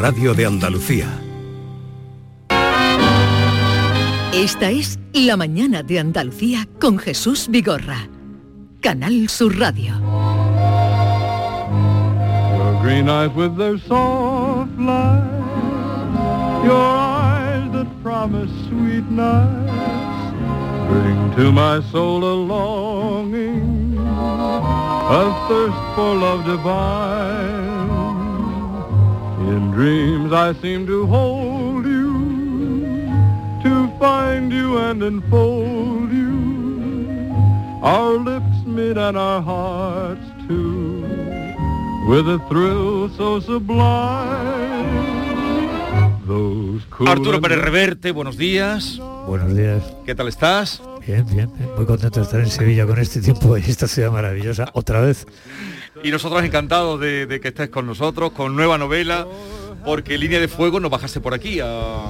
[0.00, 1.06] Radio de Andalucía.
[4.32, 8.08] Esta es La Mañana de Andalucía con Jesús Vigorra.
[8.80, 9.92] Canal Sur Radio.
[12.56, 15.20] Your green eyes with their soft light,
[16.64, 20.32] your eyes that promise sweet nights,
[20.88, 27.59] bring to my soul a longing, a thirst for love divine.
[29.50, 33.10] In dreams I seem to hold you,
[33.64, 37.32] to find you and enfold you,
[37.82, 41.02] our lips meet and our hearts too,
[42.06, 45.00] with a thrill so sublime.
[46.28, 49.00] Those cool Arturo Pérez Reverte, buenos días.
[49.26, 49.82] Buenos días.
[50.06, 50.80] ¿Qué tal estás?
[51.04, 51.70] Bien, bien, bien.
[51.76, 54.70] Muy contento de estar en Sevilla con este tiempo y esta ciudad maravillosa.
[54.74, 55.26] Otra vez.
[56.02, 59.26] Y nosotros encantados de, de que estés con nosotros, con nueva novela,
[59.84, 61.66] porque Línea de Fuego nos bajaste por aquí a,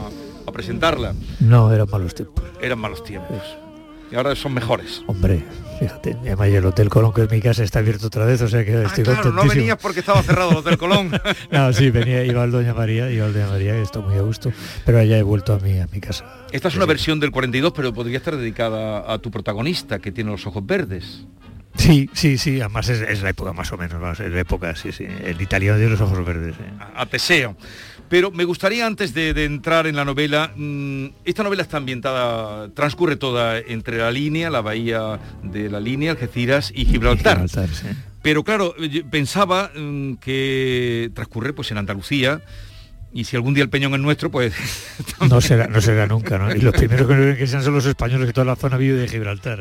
[0.06, 1.14] a presentarla.
[1.40, 2.44] No, eran malos tiempos.
[2.60, 3.38] Eran malos tiempos.
[4.12, 5.02] Y ahora son mejores.
[5.06, 5.44] Hombre,
[5.78, 8.64] fíjate, además el Hotel Colón, que es mi casa, está abierto otra vez, o sea
[8.64, 9.54] que Ah, estoy claro, no contentísimo.
[9.60, 11.12] venías porque estaba cerrado el Hotel Colón.
[11.52, 14.22] No, sí, venía, iba al Doña María, iba al Doña María, que estoy muy a
[14.22, 14.52] gusto,
[14.84, 16.24] pero ya he vuelto a mi, a mi casa.
[16.50, 20.32] Esta es una versión del 42, pero podría estar dedicada a tu protagonista, que tiene
[20.32, 21.24] los ojos verdes.
[21.76, 24.92] Sí, sí, sí, además es, es la época más o menos, es la época, sí,
[24.92, 26.54] sí, el italiano de los ojos verdes.
[26.56, 26.72] ¿eh?
[26.94, 27.56] a Teseo.
[28.08, 32.68] Pero me gustaría antes de, de entrar en la novela, mm, esta novela está ambientada,
[32.70, 37.36] transcurre toda entre la línea, la bahía de la línea, Algeciras y Gibraltar.
[37.36, 37.86] Gibraltar, sí.
[38.22, 42.42] Pero claro, yo pensaba mm, que transcurre pues en Andalucía
[43.12, 44.54] y si algún día el Peñón es nuestro, pues
[45.28, 46.54] No será, no será nunca, ¿no?
[46.54, 49.08] Y los primeros que, que sean son los españoles que toda la zona vive de
[49.08, 49.58] Gibraltar.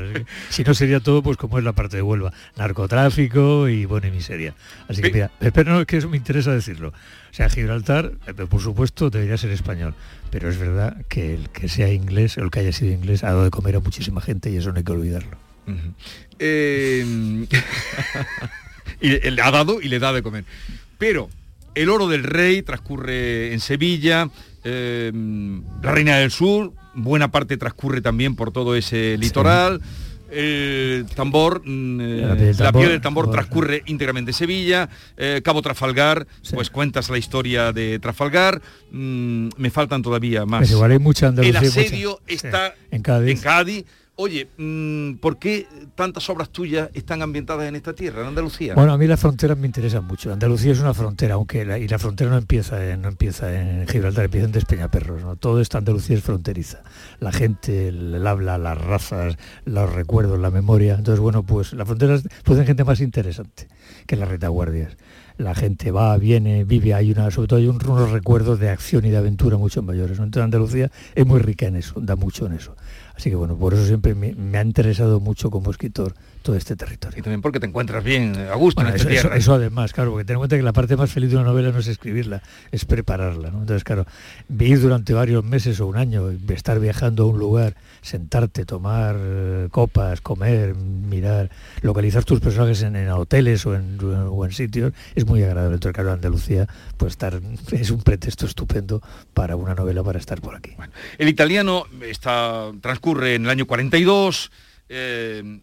[0.49, 2.31] si no sería todo, pues como es la parte de Huelva.
[2.57, 4.53] Narcotráfico y buena y miseria.
[4.87, 6.89] Así que mira, pero no, es que eso me interesa decirlo.
[6.89, 9.95] O sea, Gibraltar, eh, por supuesto, debería ser español.
[10.31, 13.27] Pero es verdad que el que sea inglés, o el que haya sido inglés, ha
[13.27, 15.37] dado de comer a muchísima gente y eso no hay que olvidarlo.
[16.39, 17.05] Eh,
[19.01, 20.45] y le ha dado y le da de comer.
[20.97, 21.29] Pero
[21.75, 24.29] el oro del rey transcurre en Sevilla,
[24.63, 25.11] eh,
[25.81, 29.81] la reina del sur, buena parte transcurre también por todo ese litoral.
[30.31, 34.87] El tambor, mm, eh, La piel del tambor, del transcurre íntegramente en Sevilla,
[35.17, 36.53] eh, Cabo Trafalgar, Sí.
[36.53, 40.69] pues cuentas la historia de Trafalgar, mm, me faltan todavía más.
[40.69, 43.31] Igual hay mucha El mucha- asedio sí, está en Cádiz.
[43.31, 43.85] en Cádiz.
[44.21, 45.65] Oye, mm, ¿por qué
[45.95, 48.73] tantas obras tuyas están ambientadas en esta tierra, en Andalucía?
[48.75, 50.33] Bueno, a mí las fronteras me interesan mucho.
[50.33, 53.87] Andalucía es una frontera, aunque la, y la frontera no empieza en, no empieza en
[53.87, 55.21] Gibraltar, empieza en Despeñaperros.
[55.23, 55.37] ¿no?
[55.37, 56.81] Todo esto Andalucía es fronteriza.
[57.21, 60.95] La gente, el, el habla, las razas, los recuerdos, la memoria.
[60.95, 63.69] Entonces, bueno, pues las fronteras producen gente más interesante
[64.05, 64.97] que las retaguardias.
[65.37, 69.05] La gente va, viene, vive, hay una, sobre todo hay un- unos recuerdos de acción
[69.05, 70.17] y de aventura mucho mayores.
[70.19, 70.25] ¿no?
[70.25, 72.75] Entonces Andalucía es muy rica en eso, da mucho en eso.
[73.19, 76.13] Así que bueno, por eso siempre me, me ha interesado mucho como escritor
[76.49, 77.19] todo este territorio.
[77.19, 79.37] y también porque te encuentras bien, a gusto Bueno, en eso, esta eso- tierra.
[79.37, 81.71] eso además, claro, porque ten en cuenta que la parte más feliz de una novela
[81.71, 83.51] no es escribirla, es prepararla.
[83.51, 83.59] ¿no?
[83.59, 84.07] Entonces, claro,
[84.59, 89.67] ir durante varios meses o un año, estar viajando a un lugar, sentarte, tomar eh,
[89.69, 91.51] copas, comer, mirar,
[91.83, 95.75] localizar tus personajes en, en hoteles o en, o en sitios, es muy agradable.
[95.75, 96.67] Entonces, claro, Andalucía,
[96.97, 97.39] pues estar
[97.71, 99.03] es un pretexto estupendo
[99.35, 100.71] para una novela para estar por aquí.
[101.19, 104.51] El italiano está, transcurre en el año 42
[104.91, 105.59] eh,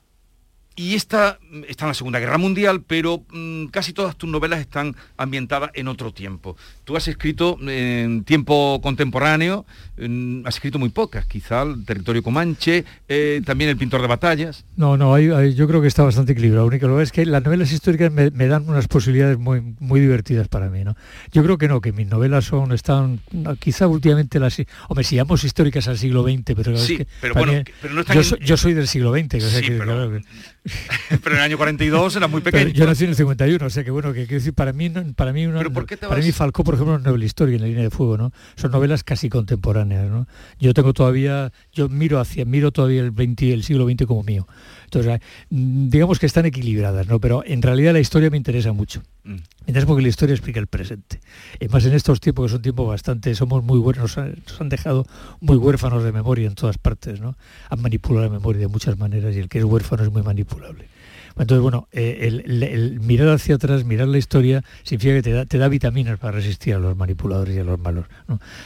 [0.76, 1.38] y esta
[1.68, 5.88] está en la Segunda Guerra Mundial, pero mm, casi todas tus novelas están ambientadas en
[5.88, 6.56] otro tiempo.
[6.84, 9.64] Tú has escrito en tiempo contemporáneo,
[9.98, 14.64] mm, has escrito muy pocas, quizá el territorio comanche, eh, también el pintor de batallas.
[14.76, 16.64] No, no, hay- hay- yo creo que está bastante equilibrado.
[16.64, 19.98] Lo único que es que las novelas históricas me, me dan unas posibilidades muy, muy
[20.00, 20.94] divertidas para mí, ¿no?
[21.32, 25.16] Yo creo que no, que mis novelas son, están, no, quizá últimamente las, hombre, si
[25.16, 28.20] llamamos históricas al siglo XX, pero es Sí, que pero bueno, mí- pero no están
[28.20, 30.24] yo, en- yo soy del siglo XX, o sea Sí, que, pero- claro, que-
[31.22, 32.74] pero en el año 42 era muy pero pequeño.
[32.74, 35.32] yo nací en el 51, o sea que bueno, que quiero decir, para mí, para
[35.32, 37.62] mí, una, ¿Pero por qué te para mí Falcó, por ejemplo, es novela histórica en
[37.62, 38.32] la línea de fuego, ¿no?
[38.56, 40.26] Son novelas casi contemporáneas, ¿no?
[40.58, 44.46] Yo tengo todavía, yo miro hacia, miro todavía el 20, el siglo XX como mío.
[44.86, 47.20] Entonces, mm, digamos que están equilibradas, ¿no?
[47.20, 49.02] Pero en realidad la historia me interesa mucho.
[49.24, 49.30] Mm.
[49.32, 51.20] Me interesa porque la historia explica el presente.
[51.60, 54.60] Y más en estos tiempos que son tiempos bastante, somos muy buenos, nos han, nos
[54.60, 55.06] han dejado
[55.40, 57.36] muy huérfanos de memoria en todas partes, ¿no?
[57.68, 60.88] Han manipulado la memoria de muchas maneras y el que es huérfano es muy manipulable.
[61.38, 65.58] Entonces, bueno, eh, el, mirar hacia atrás, mirar la historia, significa que te da, te
[65.58, 68.06] da vitaminas para resistir a los manipuladores y a los malos.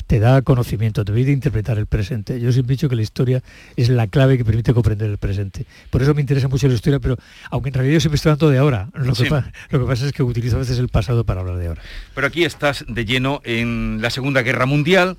[0.06, 2.40] Te da conocimiento, te permite interpretar el presente.
[2.40, 3.43] Yo siempre he dicho que la historia
[3.76, 5.67] es la clave que permite comprender el presente.
[5.90, 7.17] Por eso me interesa mucho la historia, pero
[7.50, 9.28] aunque en realidad yo siempre estoy hablando de ahora, lo, que,
[9.70, 11.82] lo que pasa es que utilizo a veces el pasado para hablar de ahora.
[12.14, 15.16] Pero aquí estás de lleno en la Segunda Guerra Mundial,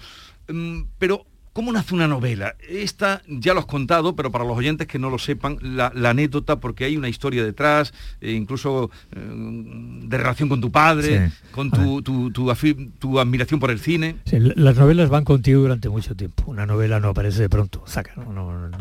[0.47, 2.55] mm, pero ¿Cómo nace una novela?
[2.69, 6.61] Esta ya lo has contado, pero para los oyentes que no lo sepan, la, anécdota,
[6.61, 12.01] porque hay una historia detrás, e incluso eh, de relación con tu padre, con tu,
[12.31, 14.15] tu, admiración por el cine.
[14.31, 16.43] las novelas van contigo durante mucho tiempo.
[16.47, 18.13] Una novela no aparece de pronto, saca.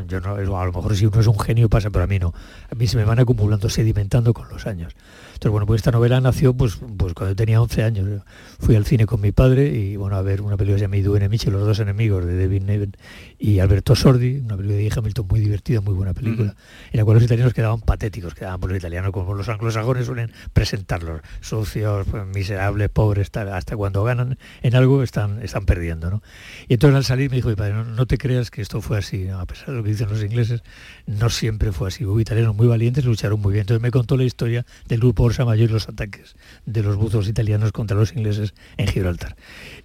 [0.07, 2.33] yo no, a lo mejor si uno es un genio pasa, pero a mí no.
[2.71, 4.95] A mí se me van acumulando, sedimentando con los años.
[5.41, 8.23] Entonces, bueno, pues esta novela nació pues, pues cuando tenía 11 años.
[8.59, 10.99] Fui al cine con mi padre y, bueno, a ver una película que se llama
[10.99, 12.97] Idu Enemiche, Los dos enemigos, de David Neven
[13.39, 16.55] y Alberto Sordi, una película de Hamilton muy divertida, muy buena película,
[16.93, 20.33] en la cual los italianos quedaban patéticos, quedaban por los italianos como los anglosajones suelen
[20.53, 26.23] presentarlos, sucios, pues, miserables, pobres, hasta cuando ganan en algo están, están perdiendo, ¿no?
[26.69, 29.29] Y entonces al salir me dijo mi padre, no, te creas que esto fue así,
[29.29, 30.63] a pesar de lo que dicen los ingleses,
[31.07, 32.05] no siempre fue así.
[32.05, 33.63] Hubo italianos muy valientes, lucharon muy bien.
[33.63, 36.37] Entonces me contó la historia del grupo Orsa Mayor y los ataques
[36.67, 39.37] de los buzos italianos contra los ingleses en Gibraltar.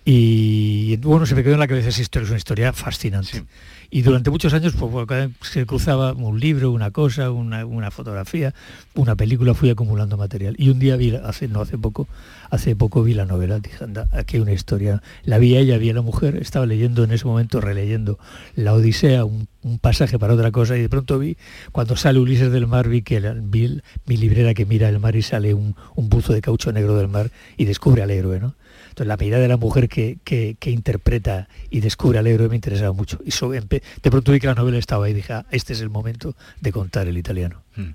[0.08, 3.44] Y bueno, se me quedó en la cabeza esa historia, es una historia fascinante.
[3.90, 8.54] Y durante muchos años pues, se cruzaba un libro, una cosa, una, fotografía,
[8.94, 10.56] una película, fui acumulando material.
[10.60, 12.08] Y un día vi, hace, no hace poco,
[12.52, 15.02] hace poco vi la novela, dije, anda, aquí hay una historia.
[15.24, 18.20] La vi a ella, vi a la mujer, estaba leyendo en ese momento, releyendo
[18.56, 19.48] la Odisea, un,
[19.82, 21.38] pasaje para otra cosa, y de pronto vi,
[21.72, 25.24] cuando sale Ulises del mar, vi que vi mi librera que mira el mar y
[25.24, 28.54] sale un, un buzo de caucho negro del mar y descubre al héroe, ¿no?
[28.96, 33.20] Entonces la mirada de la mujer que, interpreta y descubre al héroe me interesaba mucho.
[33.26, 35.90] Y de pronto vi que la novela estaba ahí y dije, ah, este es el
[35.90, 37.62] momento de contar el italiano.
[37.76, 37.90] Mm.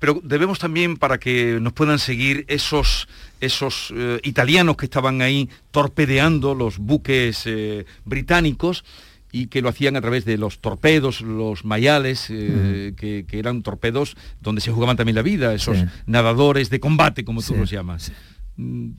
[0.00, 3.06] Pero debemos también, para que nos puedan seguir, esos,
[3.40, 8.84] esos eh, italianos que estaban ahí torpedeando los buques eh, británicos
[9.30, 14.16] y que lo hacían a través de los torpedos, los mayales, eh, que, eran torpedos
[14.40, 18.10] donde se jugaban también la vida, esos nadadores de combate, como tú los llamas.
[18.56, 18.90] Mm,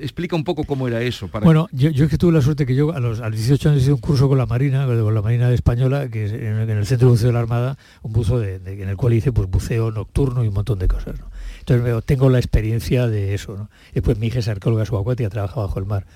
[0.00, 1.30] explica un poco cómo era eso.
[1.42, 4.00] bueno, yo, es que tuve la suerte que yo a los, 18 años hice un
[4.00, 7.28] curso con la Marina, con la Marina Española, que es en, el Centro de Buceo
[7.28, 10.78] de la Armada, un buzo en el cual hice pues buceo nocturno y un montón
[10.78, 11.16] de cosas.
[11.60, 13.68] Entonces tengo la experiencia de eso.
[13.94, 16.06] Después mi hija es arqueóloga subacuática, trabaja bajo el mar.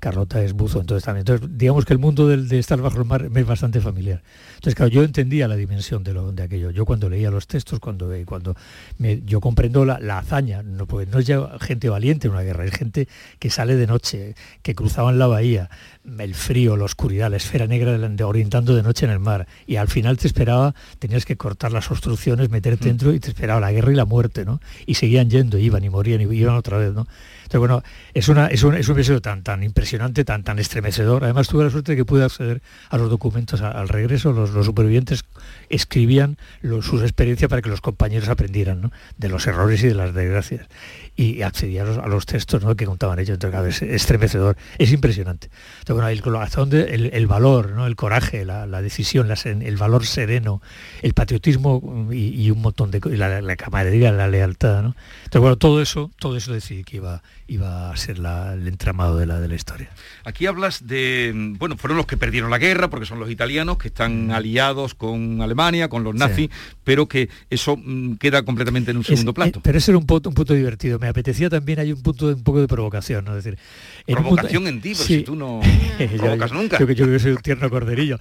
[0.00, 1.22] Carlota es buzo, entonces también.
[1.22, 4.22] Entonces, digamos que el mundo de estar bajo el mar me es bastante familiar.
[4.54, 6.70] Entonces, claro, yo entendía la dimensión de, lo, de aquello.
[6.70, 8.56] Yo cuando leía los textos, cuando, cuando
[9.24, 12.72] yo comprendo la, hazaña, no, porque no es ya gente valiente en una guerra, es
[12.72, 13.08] gente
[13.38, 15.70] que sale de noche, que cruzaban la bahía,
[16.18, 19.46] el frío, la oscuridad, la esfera negra de, orientando de noche en el mar.
[19.66, 22.88] Y al final te esperaba, tenías que cortar las obstrucciones, meterte mm.
[22.88, 24.60] dentro y te esperaba la guerra y la muerte, ¿no?
[24.86, 27.06] Y seguían yendo, iban y morían y iban otra vez, ¿no?
[27.48, 31.24] Entonces, bueno, es, es, un, es un tan, tan impresionante, tan, tan estremecedor.
[31.24, 32.60] Además, tuve la suerte de que pude acceder
[32.90, 34.32] a los documentos al regreso.
[34.32, 35.24] Los, supervivientes
[35.70, 36.36] escribían
[36.82, 40.66] sus experiencias para que los compañeros aprendieran de los errores y de las desgracias.
[41.20, 43.38] Y accedía a los, textos que contaban ellos.
[43.42, 45.50] Entonces, es estremecedor, es impresionante.
[45.80, 46.46] Entonces, bueno,
[46.86, 47.88] el, el, valor, ¿no?
[47.88, 50.62] el coraje, la, decisión, el valor sereno,
[51.02, 54.82] el patriotismo y, un montón de la, la camaradería, la lealtad.
[54.82, 54.94] ¿no?
[55.24, 59.24] Entonces, bueno, todo eso, todo eso decidí que iba iba a ser el entramado de
[59.24, 59.88] la, de la historia.
[60.24, 63.88] Aquí hablas de, bueno, fueron los que perdieron la guerra, porque son los italianos que
[63.88, 64.32] están mm.
[64.32, 66.50] aliados con Alemania, con los nazis,
[66.84, 69.60] pero que eso mm, queda completamente en un segundo plato.
[69.60, 70.98] Eh, pero ese era un punto, un punto divertido.
[70.98, 73.36] Me apetecía también, hay un punto un poco de provocación, ¿no?
[73.36, 73.58] Es decir,
[74.06, 75.60] provocación en ti, si tú no
[76.18, 76.78] provocas nunca.
[76.78, 78.18] Yo, que soy un tierno corderillo.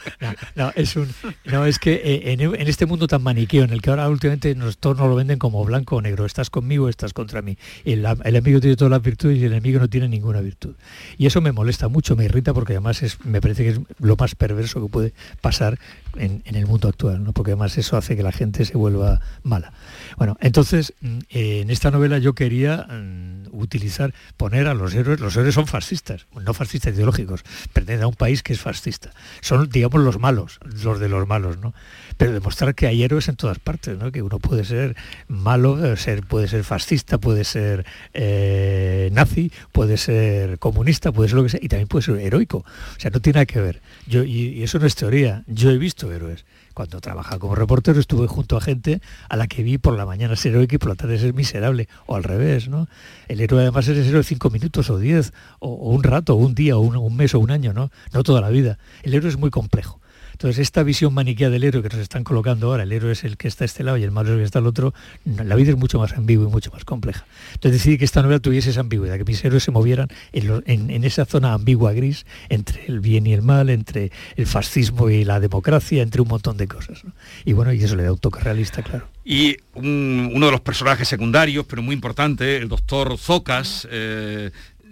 [0.56, 1.10] No, es, un,
[1.46, 4.78] no, es que eh, en, este mundo tan maniqueo, en el que ahora últimamente nos,
[4.78, 7.58] todos nos lo venden como blanco o negro, estás conmigo, estás contra mí.
[7.86, 10.76] El, el amigo tiene todas las virtudes y el enemigo no tiene ninguna virtud.
[11.18, 14.16] Y eso me molesta mucho, me irrita porque además es, me parece que es lo
[14.16, 15.80] más perverso que puede pasar
[16.16, 17.34] en, el mundo actual, ¿no?
[17.34, 19.74] porque además eso hace que la gente se vuelva mala.
[20.18, 25.36] Bueno, entonces mm, en esta novela yo quería mm, utilizar, poner a los héroes, los
[25.36, 27.44] héroes son fascistas, no fascistas ideológicos,
[27.74, 29.12] pertenecen a un país que es fascista.
[29.42, 31.74] Son, digamos, los malos, los de los malos, ¿no?
[32.18, 34.12] Pero demostrar que hay héroes en todas partes, ¿no?
[34.12, 34.96] Que uno puede ser
[35.28, 41.38] malo, eh, ser, puede ser fascista, puede ser eh, nazi, puede ser comunista, puede ser
[41.38, 42.60] lo que sea, y también puede ser heroico.
[42.60, 43.82] O sea, no tiene nada que ver.
[44.06, 45.44] Yo, y eso no es teoría.
[45.48, 46.46] Yo he visto héroes.
[46.78, 50.36] Cuando trabajaba como reportero estuve junto a gente a la que vi por la mañana
[50.36, 52.88] ser heroica y por la tarde ser miserable, o al revés, ¿no?
[53.28, 56.78] El héroe además es héroe cinco minutos o diez, o, un rato, o un día,
[56.78, 57.90] o un, mes o un año, ¿no?
[58.14, 58.78] No toda la vida.
[59.02, 60.00] El héroe es muy complejo.
[60.38, 63.38] Entonces, esta visión maniquea del héroe que nos están colocando ahora, el héroe es el
[63.38, 64.94] que está a este lado y el malo es el que está al otro,
[65.26, 67.26] la vida es mucho más ambigua y mucho más compleja.
[67.56, 71.26] Entonces decidí que esta novela tuviese esa ambigüedad, que mis héroes se movieran en, esa
[71.26, 76.04] zona ambigua gris entre el bien y el mal, entre el fascismo y la democracia,
[76.04, 77.02] entre un montón de cosas.
[77.44, 79.08] Y bueno, y eso le da un toque realista, claro.
[79.26, 84.52] Y uno de los personajes secundarios, pero muy importante, el doctor Zocas, eh,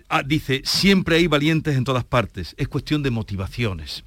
[0.10, 4.04] ah, dice, siempre hay valientes en todas partes, es cuestión de motivaciones.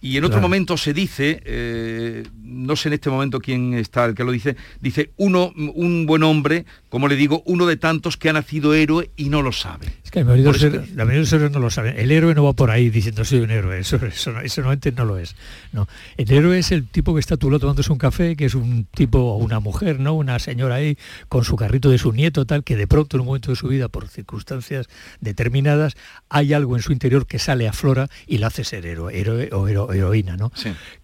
[0.00, 4.14] Y en otro momento se dice, eh, no sé en este momento quién está el
[4.14, 8.28] que lo dice, dice, uno, un buen hombre, como le digo, uno de tantos que
[8.28, 9.86] ha nacido héroe y no lo sabe.
[10.04, 11.98] Es que la mayoría, de los héroes no lo saben.
[11.98, 15.04] El héroe no va por ahí diciendo soy un héroe, eso, eso, eso normalmente no
[15.04, 15.36] lo es.
[15.72, 15.86] No.
[16.16, 18.86] El héroe es el tipo que está tú lo tomándose un café, que es un
[18.86, 20.14] tipo o una mujer, ¿no?
[20.14, 20.96] Una señora ahí
[21.28, 23.68] con su carrito de su nieto, tal, que de pronto en un momento de su
[23.68, 24.88] vida, por circunstancias
[25.20, 25.96] determinadas,
[26.28, 29.50] hay algo en su interior que sale a flora y la hace ser héroe, héroe
[29.52, 30.52] o heroína, ¿no?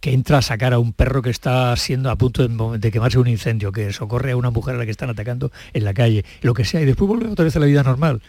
[0.00, 2.46] Que entra a sacar a un perro que está siendo a punto
[2.78, 5.84] de, quemarse un incendio, que socorre a una mujer a la que están atacando en
[5.84, 8.22] la calle, lo que sea, y después vuelve otra vez a la vida normal.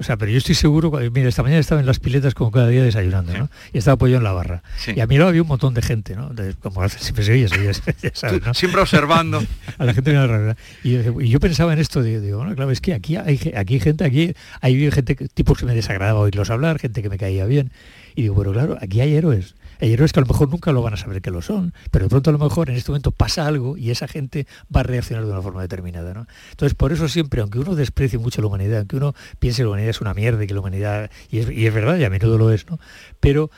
[0.00, 2.68] O sea, pero yo estoy seguro, mira, esta mañana estaba en las piletas como cada
[2.68, 3.50] día desayunando, ¿no?
[3.72, 4.62] Y estaba apoyado en la barra.
[4.94, 6.30] Y a mi lado había un montón de gente, ¿no?
[6.62, 7.48] como siempre se oye,
[8.46, 8.54] ¿no?
[8.54, 9.42] Siempre observando.
[9.78, 10.54] a la gente de
[10.84, 14.04] y, y, yo pensaba en esto, digo, bueno, claro, es que aquí hay, aquí gente,
[14.04, 17.72] aquí hay gente, tipos que me desagradaba oírlos hablar, gente que me caía bien.
[18.14, 19.56] Y digo, bueno, claro, aquí hay héroes.
[19.80, 22.06] Hay héroes que a lo mejor nunca lo van a saber que lo son, pero
[22.06, 24.82] de pronto a lo mejor en este momento pasa algo y esa gente va a
[24.82, 26.14] reaccionar de una forma determinada.
[26.14, 26.26] ¿no?
[26.50, 29.70] Entonces, por eso siempre, aunque uno desprecie mucho la humanidad, aunque uno piense que la
[29.70, 32.50] humanidad es una mierda y que la humanidad, y es, verdad, y a menudo lo
[32.50, 32.78] es, ¿no?
[33.20, 33.50] pero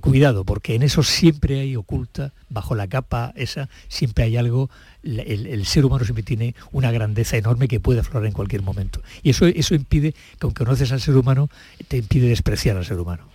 [0.00, 4.70] cuidado, porque en eso siempre hay oculta, bajo la capa esa, siempre hay algo,
[5.02, 9.02] el, ser humano siempre tiene una grandeza enorme que puede aflorar en cualquier momento.
[9.22, 11.50] Y eso, eso impide, que aunque conoces al ser humano,
[11.88, 13.28] te impide despreciar al ser humano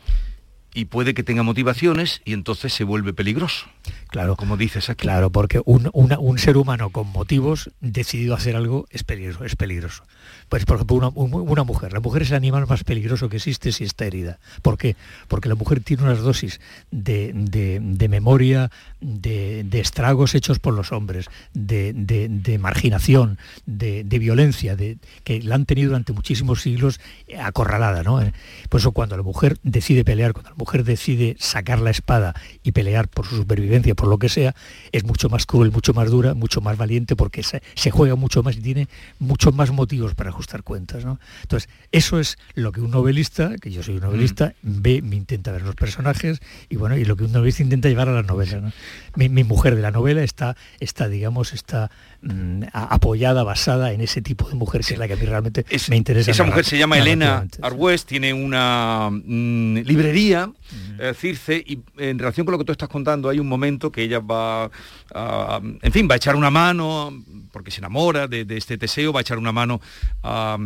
[0.76, 3.66] y puede que tenga motivaciones y entonces se vuelve peligroso.
[4.08, 5.02] Claro, como dices aquí.
[5.02, 9.56] Claro, porque un, un ser humano con motivos decidido a hacer algo es peligroso, es
[9.56, 10.04] peligroso.
[10.50, 11.94] Pues, por ejemplo, una, mujer.
[11.94, 14.40] La mujer es el animal más peligroso que existe si está herida.
[14.62, 14.96] ¿Por qué?
[15.28, 16.62] Porque la mujer tiene unas dosis
[16.92, 18.70] de, memoria,
[19.02, 24.78] de, estragos hechos por los hombres, de, marginación, de, violencia,
[25.24, 27.00] que la han tenido durante muchísimos siglos
[27.40, 28.04] acorralada.
[28.04, 28.22] ¿no?
[28.70, 32.72] Por eso cuando la mujer decide pelear, cuando la mujer decide sacar la espada y
[32.72, 34.56] pelear por su supervivencia, por lo que sea,
[34.92, 38.44] es mucho más cruel, mucho más dura, mucho más valiente, porque se, se juega mucho
[38.44, 38.88] más y tiene
[39.20, 41.06] muchos más motivos para ajustar cuentas.
[41.06, 41.20] ¿no?
[41.42, 44.82] Entonces, eso es lo que un novelista, que yo soy un novelista, mm.
[44.82, 46.40] ve, me intenta ver los personajes
[46.70, 48.60] y bueno, y lo que un novelista intenta llevar a la novela.
[48.60, 48.72] ¿no?
[49.16, 51.92] Mi, mujer de la novela está, está digamos, está
[52.22, 55.66] mm, apoyada, basada en ese tipo de mujer que es la que a mí realmente
[55.90, 56.32] me interesa.
[56.32, 60.52] Esa mujer se llama Elena Arbues, tiene una mm, librería,
[61.00, 64.04] eh, Circe, y en relación con lo que tú estás contando, hay un momento que
[64.04, 64.70] ella va,
[65.14, 67.12] a, en fin, va a echar una mano,
[67.52, 69.82] porque se enamora de, de este Teseo, va a echar una mano
[70.24, 70.58] a,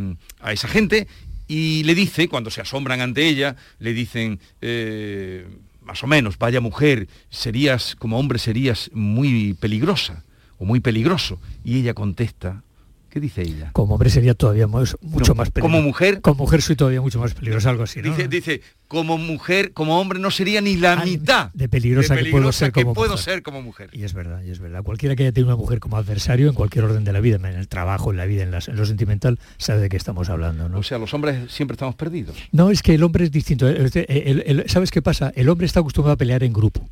[0.52, 1.08] esa gente
[1.48, 5.48] y le dice, cuando se asombran ante ella, le dicen, eh,
[5.82, 10.24] más o menos, vaya mujer, serías, como hombre serías muy peligrosa
[10.60, 11.40] o muy peligroso.
[11.64, 12.62] Y ella contesta,
[13.10, 13.72] ¿Qué dice ella?
[13.74, 14.98] Como hombre sería todavía mucho
[15.36, 15.62] más peligroso.
[15.62, 16.22] Como mujer.
[16.22, 18.02] Como mujer soy todavía mucho más peligroso, algo así.
[18.02, 22.52] Dice, dice, como mujer, como hombre no sería ni la mitad de peligrosa, que puedo,
[22.52, 23.90] ser, como puedo ser como mujer.
[23.94, 24.84] Y es verdad, y es verdad.
[24.84, 27.46] Cualquiera que haya tenido una mujer como adversario en cualquier orden de la vida, en
[27.46, 30.70] el trabajo, en la vida, en, lo sentimental, sabe de qué estamos hablando.
[30.70, 30.80] ¿no?
[30.80, 32.36] O sea, los hombres siempre estamos perdidos.
[32.52, 33.68] No, es que el hombre es distinto.
[34.68, 35.32] ¿Sabes qué pasa?
[35.36, 36.88] El hombre está acostumbrado a pelear en grupo.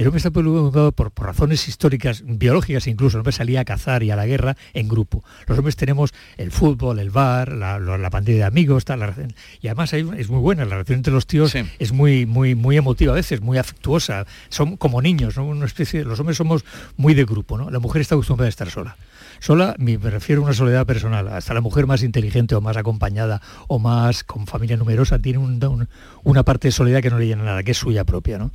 [0.00, 3.18] El hombre está preocupado por, razones históricas, biológicas incluso.
[3.18, 5.22] El hombre salía a cazar y a la guerra en grupo.
[5.46, 9.14] Los hombres tenemos el fútbol, el bar, la, la pandilla de amigos, tal,
[9.60, 10.64] y además es muy buena.
[10.64, 14.24] La relación entre los tíos es muy, muy, muy emotiva a veces, muy afectuosa.
[14.48, 15.44] Son como niños, ¿no?
[15.44, 16.64] Una especie, los hombres somos
[16.96, 17.58] muy de grupo.
[17.58, 17.70] ¿no?
[17.70, 18.96] La mujer está acostumbrada a estar sola.
[19.38, 21.28] Sola me refiero a una soledad personal.
[21.28, 25.40] Hasta la mujer más inteligente o más acompañada o más con familia numerosa tiene
[26.22, 28.38] una parte de soledad que no le llena nada, que es suya propia.
[28.38, 28.50] ¿no?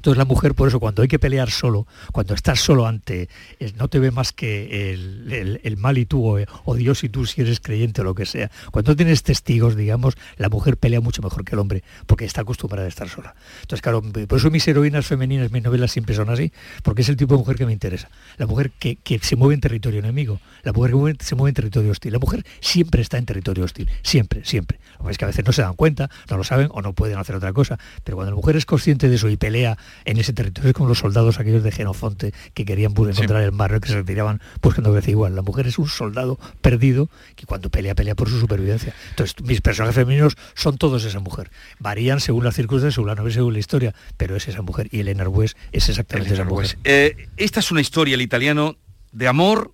[0.00, 3.28] Entonces la mujer, por eso, cuando hay que pelear solo, cuando estás solo ante,
[3.76, 7.60] no te ve más que el, mal y tú, o, Dios y tú si eres
[7.60, 8.50] creyente o lo que sea.
[8.70, 12.86] Cuando tienes testigos, digamos, la mujer pelea mucho mejor que el hombre, porque está acostumbrada
[12.86, 13.34] a estar sola.
[13.60, 16.50] Entonces, claro, por eso mis heroínas femeninas, mis novelas siempre son así,
[16.82, 18.08] porque es el tipo de mujer que me interesa.
[18.38, 21.90] La mujer que, se mueve en territorio enemigo, la mujer que se mueve en territorio
[21.90, 22.14] hostil.
[22.14, 24.80] La mujer siempre está en territorio hostil, siempre, siempre.
[24.98, 26.94] Lo que es que a veces no se dan cuenta, no lo saben o no
[26.94, 30.18] pueden hacer otra cosa, pero cuando la mujer es consciente de eso y pelea en
[30.18, 30.70] ese territorio.
[30.70, 33.94] Es como los soldados aquellos de Genofonte que querían pues, encontrar el mar, que se
[33.94, 35.34] retiraban buscando pues, igual.
[35.34, 38.94] La mujer es un soldado perdido que cuando pelea, pelea por su supervivencia.
[39.10, 41.50] Entonces, mis personajes femeninos son todos esa mujer.
[41.78, 44.88] Varían según las circunstancias, según la novela, según la historia, pero es esa mujer.
[44.90, 46.78] Y Elena Arbues es exactamente esa mujer.
[46.84, 48.76] Eh, esta es una historia, el italiano,
[49.12, 49.72] de amor,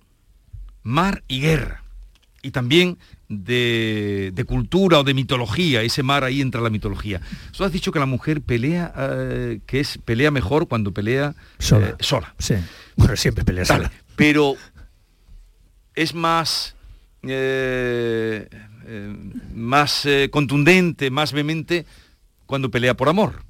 [0.83, 1.83] mar y guerra.
[2.41, 2.97] Y también
[3.29, 7.21] de, cultura o de mitología, ese mar ahí entra la mitología.
[7.55, 11.89] Tú has dicho que la mujer pelea, eh, que es pelea mejor cuando pelea sola.
[11.89, 12.33] Eh, sola.
[12.39, 12.55] Sí,
[12.95, 13.91] bueno, siempre pelea sola.
[14.15, 14.55] Pero
[15.95, 16.75] es más,
[19.53, 21.85] más contundente, más vehemente
[22.45, 23.47] cuando pelea por amor.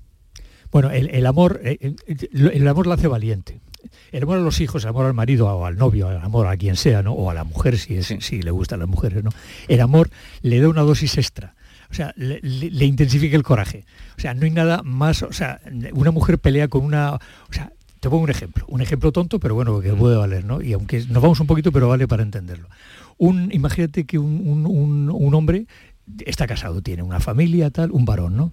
[0.72, 3.62] Bueno, el, amor, el, el, amor la hace valiente.
[4.12, 6.58] El amor a los hijos, el amor al marido o al novio, el amor a
[6.58, 7.14] quien sea, ¿no?
[7.14, 9.32] O a la mujer, si, es, si le gustan las mujeres, ¿no?
[9.68, 10.10] El amor
[10.42, 11.56] le da una dosis extra.
[11.90, 13.86] O sea, le, intensifica el coraje.
[14.18, 15.24] O sea, no hay nada más.
[15.24, 15.62] O sea,
[15.94, 17.14] una mujer pelea con una.
[17.14, 18.66] O sea, te pongo un ejemplo.
[18.68, 20.62] Un ejemplo tonto, pero bueno, que puede valer, ¿no?
[20.62, 22.68] Y aunque nos vamos un poquito, pero vale para entenderlo.
[23.18, 25.66] Un, imagínate que un, un hombre
[26.26, 28.52] está casado, tiene una familia, tal, un varón, ¿no?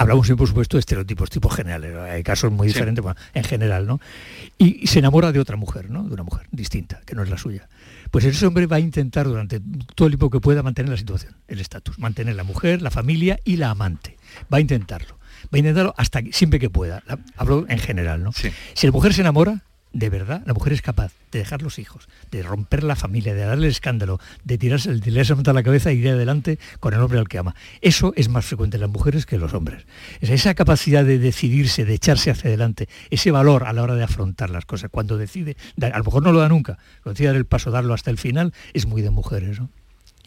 [0.00, 3.04] Hablamos, por supuesto, de estereotipos, tipos generales, hay casos muy diferentes,
[3.34, 4.00] en general, ¿no?
[4.56, 6.04] Y, se enamora de otra mujer, ¿no?
[6.04, 7.68] De una mujer distinta, que no es la suya.
[8.10, 9.60] Pues ese hombre va a intentar durante
[9.94, 13.40] todo el tiempo que pueda mantener la situación, el estatus, mantener la mujer, la familia
[13.44, 14.16] y la amante.
[14.50, 15.18] Va a intentarlo.
[15.44, 17.02] Va a intentarlo hasta siempre que pueda.
[17.36, 18.32] Hablo en general, ¿no?
[18.32, 22.08] Si la mujer se enamora, de verdad la mujer es capaz de dejar los hijos,
[22.30, 25.98] de romper la familia, de darle el escándalo, de tirarse, tirarse a la cabeza y
[25.98, 27.54] ir adelante con el hombre al que ama.
[27.80, 29.84] Eso es más frecuente en las mujeres que en los hombres.
[30.20, 34.50] Esa capacidad de decidirse, de echarse hacia adelante, ese valor a la hora de afrontar
[34.50, 37.46] las cosas, cuando decide, a lo mejor no lo da nunca, cuando decide dar el
[37.46, 39.60] paso, darlo hasta el final, es muy de mujeres.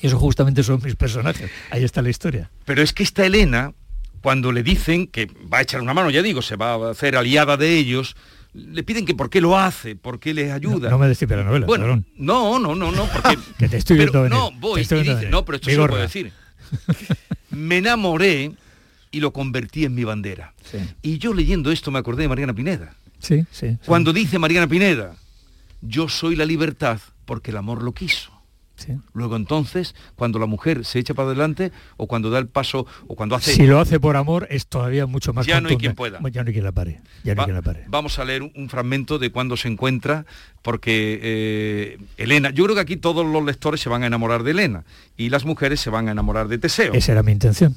[0.02, 1.50] Y eso justamente son mis personajes.
[1.70, 2.52] Ahí está la historia.
[2.66, 3.74] Pero es que esta Elena,
[4.22, 7.16] cuando le dicen que va a echar una mano, ya digo, se va a hacer
[7.16, 8.16] aliada de ellos,
[8.54, 10.90] le piden que por qué lo hace, por qué les ayuda.
[10.90, 11.66] No, me despipe la novela.
[11.66, 15.44] Bueno, no, no, no, no, porque que te estoy pero, No, voy y dice, no,
[15.44, 16.32] pero esto se puede decir.
[17.50, 18.52] me enamoré
[19.12, 20.54] y lo convertí en mi bandera.
[21.02, 22.96] Y yo leyendo esto me acordé de Mariana Pineda.
[23.20, 23.78] Sí, sí.
[23.86, 25.16] Cuando dice Mariana Pineda,
[25.82, 28.33] yo soy la libertad porque el amor lo quiso.
[29.14, 33.16] Luego entonces, cuando la mujer se echa para adelante o cuando da el paso o
[33.16, 33.54] cuando hace...
[33.54, 35.46] Si lo hace por amor es todavía mucho más...
[35.46, 36.20] Ya no hay quien pueda.
[36.32, 37.02] Ya no hay quien la pare.
[37.24, 37.86] Ya no hay quien la pare.
[37.88, 40.26] Vamos a leer un, fragmento de cuando se encuentra,
[40.62, 44.52] porque eh, Elena, yo creo que aquí todos los lectores se van a enamorar de
[44.52, 44.84] Elena
[45.16, 46.94] y las mujeres se van a enamorar de Teseo.
[46.94, 47.76] Esa era mi intención.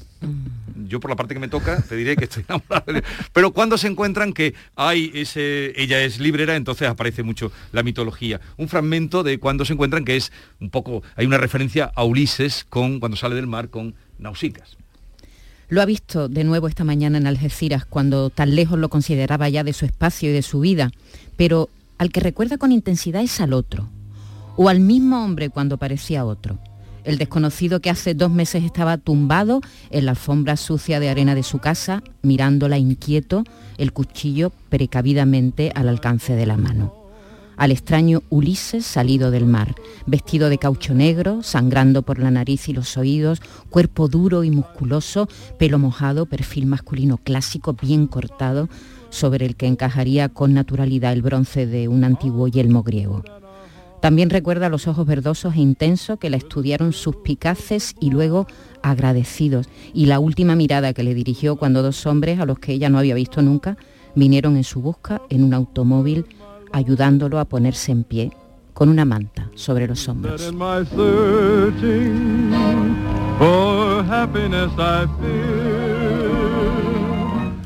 [0.89, 3.03] Yo por la parte que me toca te diré que estoy enamorada de.
[3.33, 8.41] Pero cuando se encuentran que hay ese, ella es librera, entonces aparece mucho la mitología.
[8.57, 12.67] Un fragmento de cuando se encuentran que es un poco, hay una referencia a Ulises
[12.69, 14.77] con cuando sale del mar con Nausicas.
[15.69, 19.65] Lo ha visto de nuevo esta mañana en Algeciras, cuando tan lejos lo consideraba ya
[19.65, 20.93] de su espacio y de su vida,
[21.37, 23.89] pero al que recuerda con intensidad es al otro,
[24.57, 26.59] o al mismo hombre cuando parecía otro.
[27.07, 31.45] El desconocido que hace dos meses estaba tumbado en la alfombra sucia de arena de
[31.45, 33.45] su casa, mirándola inquieto,
[33.79, 36.93] el cuchillo precavidamente al alcance de la mano.
[37.57, 42.73] Al extraño Ulises salido del mar, vestido de caucho negro, sangrando por la nariz y
[42.73, 43.41] los oídos,
[43.71, 45.29] cuerpo duro y musculoso,
[45.61, 48.69] pelo mojado, perfil masculino clásico bien cortado,
[49.11, 53.23] sobre el que encajaría con naturalidad el bronce de un antiguo yelmo griego.
[54.01, 58.47] También recuerda los ojos verdosos e intensos que la estudiaron suspicaces y luego
[58.83, 62.89] agradecidos, y la última mirada que le dirigió cuando dos hombres, a los que ella
[62.89, 63.77] no había visto nunca,
[64.15, 66.27] vinieron en su busca en un automóvil,
[66.73, 68.33] ayudándolo a ponerse en pie
[68.73, 70.53] con una manta sobre los hombros.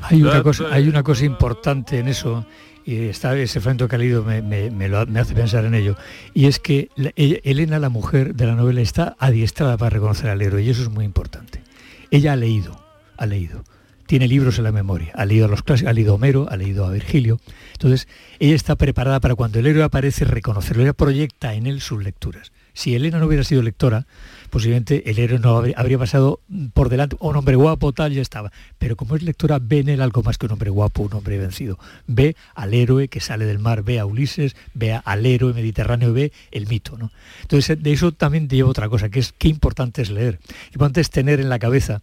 [0.02, 2.44] Hay una, cosa, hay una cosa importante en eso,
[2.84, 5.96] y está, ese frente que ha leído me, me, hace pensar en ello,
[6.34, 10.62] y es que Elena, la mujer de la novela, está adiestrada para reconocer al héroe,
[10.62, 11.62] y eso es muy importante.
[12.10, 12.84] Ella ha leído,
[13.16, 13.64] ha leído,
[14.06, 16.56] tiene libros en la memoria, ha leído a los clásicos, ha leído a Homero, ha
[16.56, 17.40] leído a Virgilio,
[17.72, 22.02] entonces ella está preparada para cuando el héroe aparece reconocerlo, ella proyecta en él sus
[22.02, 22.52] lecturas.
[22.72, 24.06] Si Elena no hubiera sido lectora,
[24.50, 26.40] posiblemente el héroe no habría, pasado
[26.74, 28.52] por delante, un hombre guapo, tal, ya estaba.
[28.78, 31.38] Pero como es lectora, ve en él algo más que un hombre guapo, un hombre
[31.38, 31.78] vencido.
[32.06, 36.32] Ve al héroe que sale del mar, ve a Ulises, ve al héroe mediterráneo, ve
[36.50, 36.98] el mito.
[36.98, 37.10] ¿no?
[37.42, 40.40] Entonces, de eso también te lleva otra cosa, que es qué importante es leer.
[40.66, 42.02] Importante es tener en la cabeza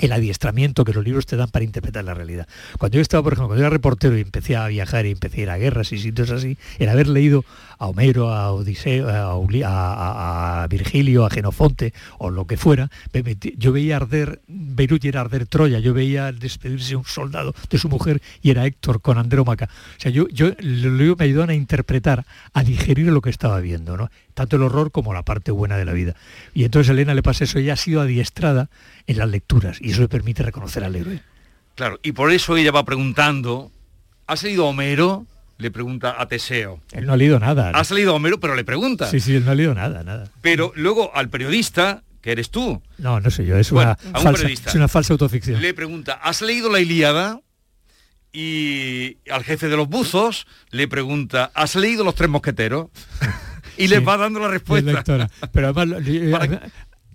[0.00, 2.48] el adiestramiento que los libros te dan para interpretar la realidad.
[2.78, 5.42] Cuando yo estaba, por ejemplo, cuando era reportero y empecé a viajar y empecé a
[5.42, 7.44] ir a guerras y sitios así, el haber leído
[7.80, 12.90] a Homero, a Odiseo, a, Virgilio, a Genofonte o lo que fuera,
[13.56, 18.20] yo veía arder Beirut era arder Troya, yo veía despedirse un soldado de su mujer
[18.42, 19.70] y era Héctor con Andrómaca.
[19.96, 24.10] O sea, yo, yo me ayudó a interpretar, a digerir lo que estaba viendo, ¿no?
[24.34, 26.14] tanto el horror como la parte buena de la vida.
[26.54, 28.68] Y entonces Elena le pasa eso, ella ha sido adiestrada
[29.06, 31.22] en las lecturas y eso le permite reconocer al héroe.
[31.74, 33.70] Claro, y por eso ella va preguntando,
[34.26, 35.26] ¿has leído Homero?
[35.60, 36.80] Le pregunta a Teseo.
[36.92, 37.70] Él no ha leído nada.
[37.70, 39.10] Has leído Homero, pero le pregunta.
[39.10, 40.30] Sí, sí, él no ha leído nada, nada.
[40.40, 42.82] Pero luego al periodista, que eres tú.
[42.98, 45.60] No, no soy yo, es, una, falsa, es una falsa autoficción.
[45.60, 47.40] Le pregunta, ¿has leído la Ilíada?
[48.32, 52.86] Y al jefe de los buzos le pregunta, ¿has leído Los Tres Mosqueteros?
[53.76, 55.28] y les va dando la respuesta.
[55.52, 56.02] Pero además,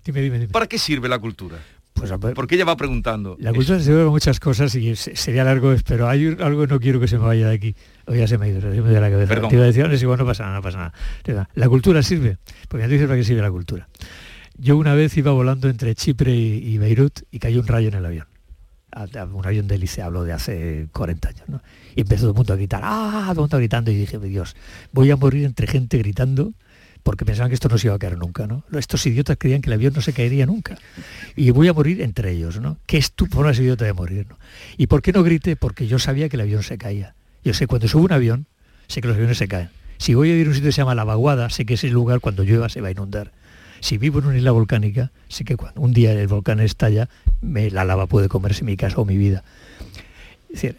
[0.52, 1.58] ¿Para, qué sirve la cultura?
[1.96, 3.38] Pues, Porque ella va preguntando.
[3.40, 7.00] La cultura sirve para muchas cosas y sería largo, pero hay algo que no quiero
[7.00, 7.76] que se me vaya de aquí.
[8.06, 9.48] Hoy ya se me ha ido, se me la cabeza.
[9.48, 10.94] Te iba a decir, igual no pasa nada, no pasa
[11.26, 11.50] nada.
[11.56, 13.88] La cultura sirve, porque te dice para qué sirve la cultura.
[14.58, 18.06] Yo una vez iba volando entre Chipre y, Beirut y cayó un rayo en el
[18.06, 18.28] avión.
[19.34, 21.62] Un avión de hélice, hablo de hace 40 años, ¿no?
[21.96, 23.22] Y empezó todo el mundo a gritar, ¡ah!
[23.24, 24.56] Todo el mundo gritando y dije, Dios,
[24.92, 26.54] voy a morir entre gente gritando
[27.06, 28.64] porque pensaban que esto no se iba a caer nunca, ¿no?
[28.76, 30.76] Estos idiotas creían que el avión no se caería nunca.
[31.36, 32.80] Y voy a morir entre ellos, ¿no?
[32.88, 34.40] Qué estúpido es idiota de morir, ¿no?
[34.76, 35.56] ¿Y por qué no grité?
[35.56, 37.14] Porque yo sabía que el avión se caía.
[37.44, 38.48] Yo sé, cuando subo un avión,
[38.88, 39.70] sé que los aviones se caen.
[40.00, 41.90] Si voy a ir a un sitio que se llama La Vaguada, sé que ese
[41.90, 43.32] lugar cuando llueva se va a inundar.
[43.82, 47.08] Si vivo en una isla volcánica, sé que cuando un día el volcán estalla,
[47.44, 49.44] la lava puede comerse mi casa o mi vida.
[50.50, 50.78] Es decir,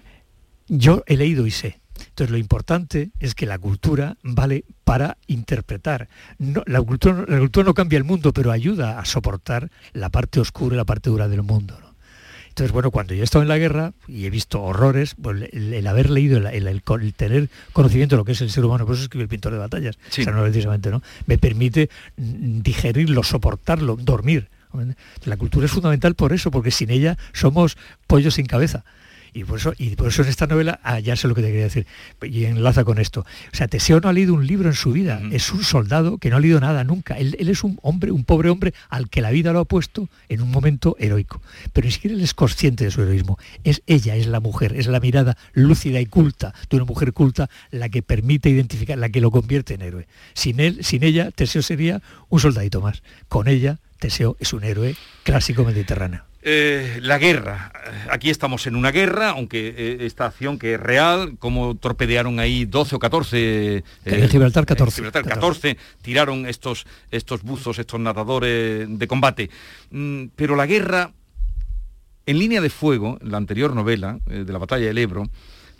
[0.66, 1.78] yo he leído y sé.
[2.16, 6.08] Entonces lo importante es que la cultura vale para interpretar.
[6.38, 10.74] la, cultura, la, cultura, no cambia el mundo, pero ayuda a soportar la parte oscura
[10.74, 11.78] y la parte dura del mundo.
[12.48, 15.86] Entonces, bueno, cuando yo he estado en la guerra y he visto horrores, pues el,
[15.86, 19.28] haber leído, el, tener conocimiento de lo que es el ser humano, por eso el
[19.28, 21.02] pintor de batallas, no precisamente, ¿no?
[21.26, 24.48] Me permite digerirlo, soportarlo, dormir.
[25.26, 27.76] La cultura es fundamental por eso, porque sin ella somos
[28.06, 28.86] pollos sin cabeza.
[29.36, 31.48] Y por eso, y por eso en esta novela, ah, ya sé lo que te
[31.48, 31.86] quería decir,
[32.22, 33.20] y enlaza con esto.
[33.20, 36.30] O sea, Teseo no ha leído un libro en su vida, es un soldado que
[36.30, 37.18] no ha leído nada nunca.
[37.18, 40.40] Él, es un hombre, un pobre hombre al que la vida lo ha puesto en
[40.40, 41.42] un momento heroico.
[41.74, 43.38] Pero ni siquiera él es consciente de su heroísmo.
[43.62, 47.50] Es ella, es la mujer, es la mirada lúcida y culta de una mujer culta
[47.70, 50.08] la que permite identificar, la que lo convierte en héroe.
[50.32, 53.02] Sin él, sin ella, Teseo sería un soldadito más.
[53.28, 56.24] Con ella, Teseo es un héroe clásico mediterráneo.
[56.48, 57.72] Eh, la guerra.
[58.08, 62.66] Aquí estamos en una guerra, aunque eh, esta acción que es real, como torpedearon ahí
[62.66, 63.76] 12 o 14...
[63.78, 65.10] Eh, en Gibraltar 14.
[65.10, 69.50] 14, tiraron estos, estos buzos, estos nadadores de combate.
[69.90, 71.10] Mm, pero la guerra,
[72.26, 75.24] en línea de fuego, la anterior novela de la batalla del Ebro,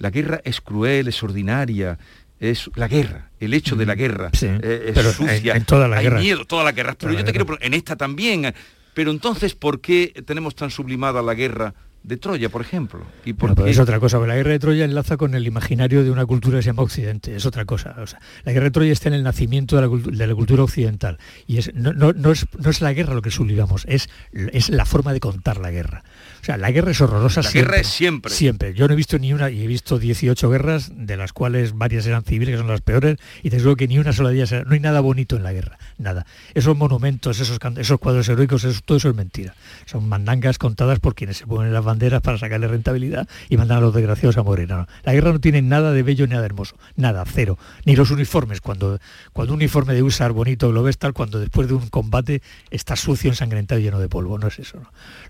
[0.00, 1.96] la guerra es cruel, es ordinaria,
[2.40, 6.06] es la guerra, el hecho de la mm, guerra, es sucia, en, toda la hay
[6.06, 6.18] guerra.
[6.18, 6.96] miedo, toda la guerra.
[6.98, 8.52] Pero yo te quiero, en esta también
[8.96, 11.74] pero entonces, ¿por qué tenemos tan sublimada la guerra
[12.06, 13.04] de Troya, por ejemplo.
[13.24, 16.24] ¿Y por Es otra cosa, la guerra de Troya enlaza con el imaginario de una
[16.24, 17.96] cultura que se llama Occidente, es otra cosa.
[18.44, 21.90] la guerra de Troya está en el nacimiento de la, cultura occidental y es, no,
[22.30, 26.04] es, la guerra lo que sublimamos, es, es la forma de contar la guerra.
[26.40, 28.32] O sea, la guerra es horrorosa la guerra es siempre.
[28.32, 28.72] Siempre.
[28.72, 32.06] Yo no he visto ni una, y he visto 18 guerras, de las cuales varias
[32.06, 34.74] eran civiles, que son las peores, y te digo que ni una sola ellas, no
[34.74, 36.24] hay nada bonito en la guerra, nada.
[36.54, 39.56] Esos monumentos, esos, esos cuadros heroicos, todo eso es mentira.
[39.86, 43.80] Son mandangas contadas por quienes se ponen las banderas para sacarle rentabilidad y mandan a
[43.80, 44.68] los desgraciados a morir.
[44.68, 47.58] La guerra no tiene nada de bello ni nada hermoso, nada, cero.
[47.84, 48.98] Ni los uniformes, cuando,
[49.32, 52.96] cuando un uniforme de usar bonito lo ves tal, cuando después de un combate está
[52.96, 54.78] sucio, ensangrentado y lleno de polvo, no es eso.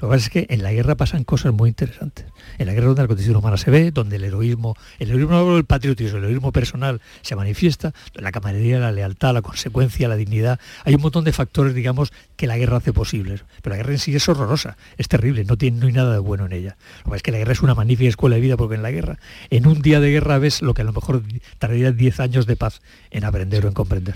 [0.01, 2.27] Lo que pasa es que en la guerra pasan cosas muy interesantes.
[2.59, 5.65] En la guerra donde la condición humana se ve, donde el heroísmo, el heroísmo del
[5.65, 10.95] patriotismo, el heroísmo personal se manifiesta, la camaradería, la lealtad, la consecuencia, la dignidad, hay
[10.95, 13.45] un montón de factores, digamos, que la guerra hace posibles.
[13.63, 16.19] Pero la guerra en sí es horrorosa, es terrible, no, tiene, no hay nada de
[16.19, 16.77] bueno en ella.
[17.05, 18.91] Lo que es que la guerra es una magnífica escuela de vida porque en la
[18.91, 19.19] guerra,
[19.51, 21.23] en un día de guerra ves lo que a lo mejor
[21.59, 24.15] tardaría 10 años de paz en aprender o en comprender.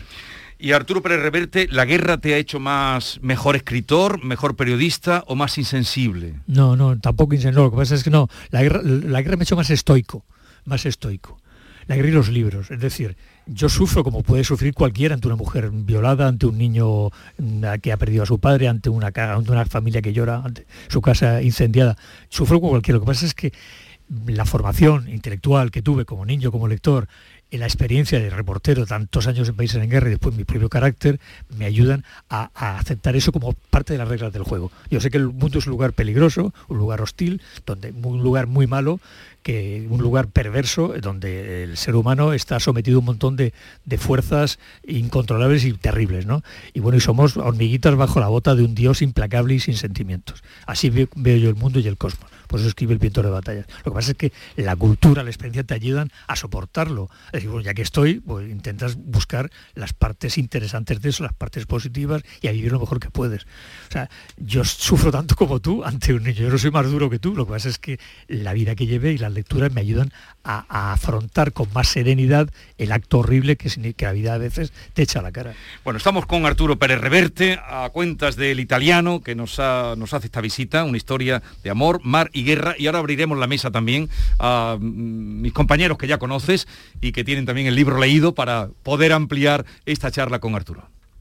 [0.63, 5.35] Y Arturo Pérez Reverte, ¿la guerra te ha hecho más mejor escritor, mejor periodista o
[5.35, 6.35] más insensible?
[6.47, 7.65] No, no, tampoco insensible.
[7.65, 10.23] Lo que pasa es que no, la guerra, la guerra me ha hecho más estoico,
[10.67, 11.41] más estoico.
[11.87, 13.17] La guerra y los libros, es decir,
[13.53, 17.93] yo sufro como puede sufrir cualquiera ante una mujer violada, ante un niño mm, que
[17.93, 21.43] ha perdido a su padre, ante una, ante una familia que llora, ante su casa
[21.43, 21.97] incendiada.
[22.29, 22.99] Sufro como cualquiera.
[22.99, 23.53] Lo que pasa es que
[24.27, 27.09] la formación intelectual que tuve como niño, como lector,
[27.59, 31.21] la experiencia de reportero, tantos años en países en guerra y después mi propio carácter,
[31.57, 34.71] me ayudan a, aceptar eso como parte de las reglas del juego.
[34.91, 38.47] Yo sé que el mundo es un lugar peligroso, un lugar hostil, donde, un lugar
[38.47, 39.01] muy malo,
[39.43, 43.53] que un lugar perverso donde el ser humano está sometido a un montón de,
[43.99, 46.43] fuerzas incontrolables y terribles, ¿no?
[46.73, 50.43] Y bueno, y somos hormiguitas bajo la bota de un Dios implacable y sin sentimientos.
[50.67, 53.67] Así veo yo el mundo y el cosmos por eso escribe el pintor de batallas.
[53.85, 57.09] Lo que pasa es que la cultura, la experiencia te ayudan a soportarlo.
[57.27, 61.33] Es decir, bueno, ya que estoy, pues intentas buscar las partes interesantes de eso, las
[61.33, 63.45] partes positivas y a vivir lo mejor que puedes.
[63.45, 67.09] O sea, yo sufro tanto como tú ante un niño, yo no soy más duro
[67.09, 69.81] que tú, lo que pasa es que la vida que llevé y las lecturas me
[69.81, 70.13] ayudan
[70.45, 75.03] a, afrontar con más serenidad el acto horrible que, que la vida a veces te
[75.03, 75.55] echa a la cara.
[75.85, 80.41] Bueno, estamos con Arturo Pérez Reverte, a cuentas del italiano, que nos, nos hace esta
[80.41, 84.77] visita, una historia de amor, mar y guerra y ahora abriremos la mesa también a
[84.79, 86.67] mm, mis compañeros que ya conoces
[87.01, 90.89] y que tienen también el libro leído para poder ampliar esta charla con Arturo.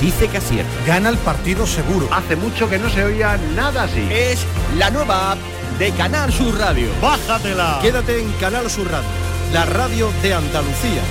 [0.00, 0.70] dice que acierta.
[0.86, 2.08] Gana el partido seguro.
[2.12, 4.06] Hace mucho que no se oía nada así.
[4.10, 4.44] Es
[4.78, 5.38] la nueva app
[5.78, 6.88] de Canal Sur Radio.
[7.00, 7.78] Bájatela.
[7.82, 9.08] Quédate en Canal Sur Radio,
[9.52, 11.02] la radio de Andalucía.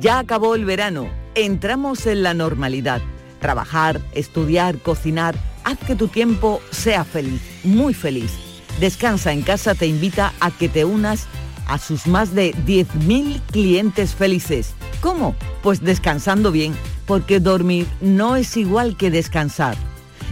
[0.00, 3.02] Ya acabó el verano, entramos en la normalidad.
[3.40, 5.34] Trabajar, estudiar, cocinar,
[5.64, 8.47] haz que tu tiempo sea feliz, muy feliz
[8.80, 11.26] Descansa en casa te invita a que te unas
[11.66, 14.74] a sus más de 10.000 clientes felices.
[15.00, 15.34] ¿Cómo?
[15.62, 19.76] Pues descansando bien, porque dormir no es igual que descansar.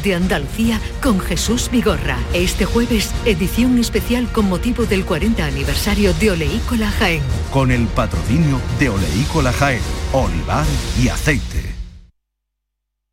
[0.03, 2.17] de Andalucía con Jesús Vigorra.
[2.33, 7.21] Este jueves, edición especial con motivo del 40 aniversario de Oleícola Jaén.
[7.51, 9.81] Con el patrocinio de Oleícola Jaén,
[10.13, 10.65] olivar
[11.01, 11.75] y aceite.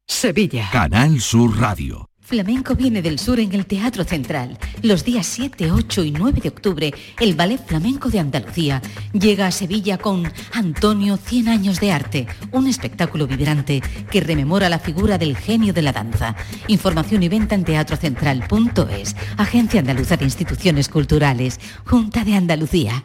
[0.07, 0.69] Sevilla.
[0.73, 2.08] Canal Sur Radio.
[2.29, 4.59] Flamenco viene del sur en el Teatro Central.
[4.83, 8.83] Los días 7, 8 y 9 de octubre, el Ballet Flamenco de Andalucía
[9.15, 14.79] llega a Sevilla con Antonio 100 años de arte, un espectáculo vibrante que rememora la
[14.79, 16.37] figura del genio de la danza.
[16.67, 23.05] Información y venta en teatrocentral.es, Agencia Andaluza de Instituciones Culturales, Junta de Andalucía.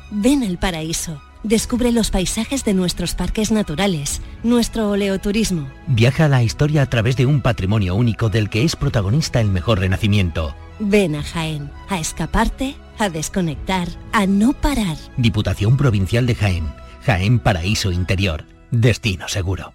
[0.11, 1.21] ven al paraíso.
[1.43, 5.67] Descubre los paisajes de nuestros parques naturales, nuestro oleoturismo.
[5.87, 9.47] Viaja a la historia a través de un patrimonio único del que es protagonista el
[9.47, 10.53] mejor renacimiento.
[10.79, 14.97] Ven a Jaén, a escaparte, a desconectar, a no parar.
[15.17, 16.71] Diputación Provincial de Jaén.
[17.03, 18.45] Jaén Paraíso Interior.
[18.69, 19.73] Destino seguro.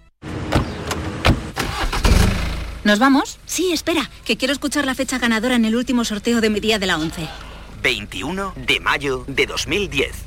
[2.85, 3.37] ¿Nos vamos?
[3.45, 6.79] Sí, espera, que quiero escuchar la fecha ganadora en el último sorteo de mi día
[6.79, 7.27] de la 11.
[7.83, 10.26] 21 de mayo de 2010.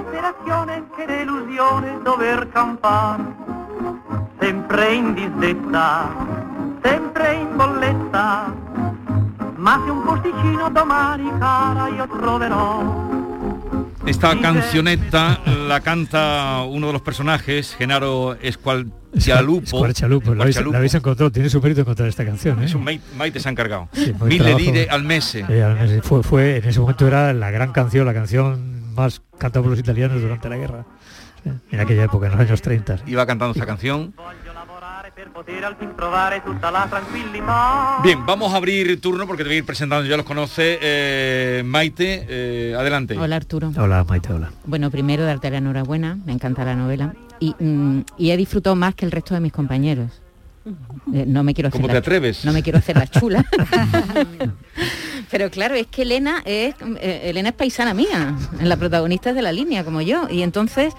[0.21, 3.23] Disperazione che delusione dover campare,
[4.39, 6.09] sempre in disdetta,
[6.83, 8.53] sempre in bolletta,
[9.55, 13.09] ma se un posticino domani cara io troverò.
[14.03, 19.63] Esta cancioneta la canta uno de los personajes, Genaro Escualchalupo.
[19.63, 22.61] Escualchalupo, la habéis, la habéis encontrado, tiene su mérito encontrar esta canción.
[22.61, 22.65] ¿eh?
[22.65, 23.89] Es un Maite, Maite se ha encargado.
[23.93, 24.59] Sí, Mille trabajo.
[24.59, 25.45] lire al mese.
[25.49, 26.01] Eh, al mes.
[26.03, 29.79] fue, fue, en ese momento era la gran canción, la canción más cantada por los
[29.79, 30.85] italianos durante la guerra.
[31.71, 32.99] En aquella época, en los años 30.
[33.07, 34.13] Iba cantando esta canción.
[38.03, 40.77] Bien, vamos a abrir turno porque te voy a ir presentando, ya los conoce.
[40.81, 43.17] Eh, Maite, eh, adelante.
[43.17, 43.71] Hola Arturo.
[43.75, 44.51] Hola Maite, hola.
[44.65, 48.95] Bueno, primero darte la enhorabuena, me encanta la novela y, mm, y he disfrutado más
[48.95, 50.21] que el resto de mis compañeros.
[51.13, 52.45] Eh, no me quiero hacer ¿Cómo la te atreves?
[52.45, 53.43] No me quiero hacer la chula.
[55.31, 59.51] Pero claro, es que Elena es eh, Elena es paisana mía, la protagonista de la
[59.51, 60.93] línea como yo y entonces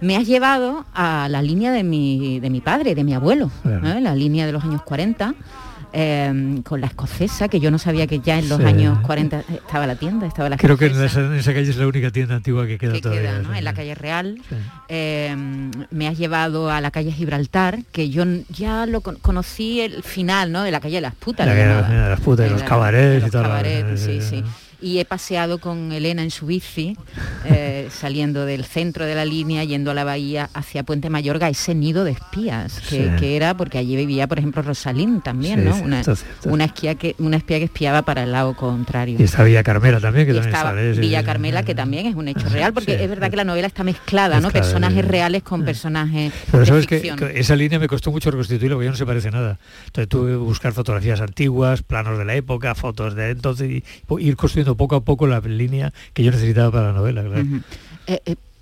[0.00, 3.86] me has llevado a la línea de mi, de mi padre, de mi abuelo, Claro.
[3.88, 4.00] ¿eh?
[4.00, 5.34] la línea de los años 40,
[5.96, 8.64] eh, con la escocesa, que yo no sabía que ya en los Sí.
[8.66, 11.76] años 40 estaba la tienda, estaba la Creo que en esa, en esa calle es
[11.76, 13.22] la única tienda antigua que queda que todavía.
[13.30, 13.52] queda, ¿no?
[13.52, 13.58] sí.
[13.58, 14.38] en la calle Real.
[14.88, 15.36] Eh,
[15.90, 20.50] me has llevado a la calle Gibraltar, que yo ya lo con- conocí el final,
[20.52, 20.62] ¿no?
[20.64, 21.46] De la calle de las putas.
[21.46, 22.08] La lo calle de llamaba.
[22.10, 22.62] las putas y De los
[23.30, 24.44] cabarets y sí, sí.
[24.80, 26.96] Y he paseado con Elena en su bici,
[27.44, 31.74] eh, saliendo del centro de la línea, yendo a la bahía hacia Puente Mayorga, ese
[31.74, 33.10] nido de espías, que, Sí.
[33.18, 35.72] que era porque allí vivía, por ejemplo, Rosalín también, Sí, ¿no?
[35.72, 36.24] cierto, Una, cierto.
[36.50, 39.16] una espía que una espía que espiaba para el lado contrario.
[39.18, 40.92] Y está Villa Carmela también, que Y también estaba sale.
[40.92, 43.66] Villa sí, Carmela, que también es un hecho real, porque es verdad que la novela
[43.66, 44.48] está mezclada, ¿no?
[44.48, 47.18] Mezclada, Personajes reales con personajes Pero sabes que, ficción.
[47.18, 49.58] que esa línea me costó mucho reconstituirla porque ya no se parece nada.
[49.86, 53.84] Entonces tuve que buscar fotografías antiguas, planos de la época, fotos de entonces y
[54.20, 57.24] ir construyendo poco a poco la línea que yo necesitaba para la novela.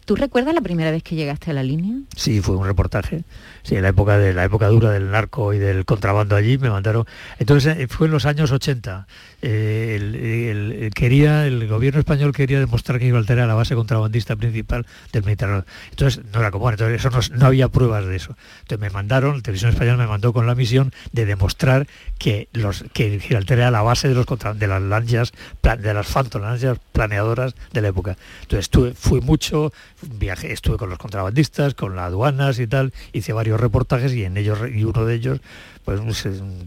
[0.05, 1.95] ¿Tú recuerdas la primera vez que llegaste a la línea?
[2.17, 3.23] Sí, fue un reportaje.
[3.63, 6.71] Sí, en la época de la época dura del narco y del contrabando allí me
[6.71, 7.05] mandaron.
[7.39, 9.07] Entonces eh, fue en los años 80.
[9.43, 14.87] Eh, el, quería el gobierno español quería demostrar que Gibraltar era la base contrabandista principal
[15.13, 15.65] del Mediterráneo.
[15.91, 18.37] Entonces no era ahora, entonces eso no, había pruebas de eso.
[18.63, 21.87] Entonces me mandaron, la televisión española me mandó con la misión de demostrar
[22.19, 26.07] que los que Gibraltar era la base de los contra- de las lanchas de las
[26.09, 28.17] Phantom, las lanchas planeadoras de la época.
[28.43, 33.61] Entonces fui mucho, viaje, estuve con los contrabandistas, con las aduanas y tal, hice varios
[33.61, 35.41] reportajes y en ellos y uno de ellos
[35.85, 36.01] pues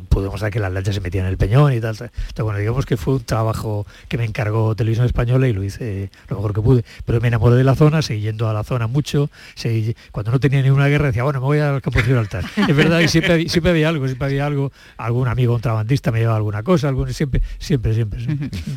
[0.09, 1.91] pudimos saber que las lanchas se metían en el peñón y tal.
[1.91, 6.09] Entonces, bueno, digamos que fue un trabajo que me encargó Televisión Española y lo hice
[6.29, 6.85] lo mejor que pude.
[7.05, 10.39] Pero me enamoré de la zona, seguí yendo a la zona mucho, seguí, cuando no
[10.39, 12.43] tenía ninguna guerra decía, bueno, me voy al campo de Gibraltar.
[12.67, 16.37] es verdad que siempre, siempre había algo, siempre había algo, algún amigo contrabandista me llevaba
[16.37, 18.19] alguna cosa, algún, siempre, siempre, siempre.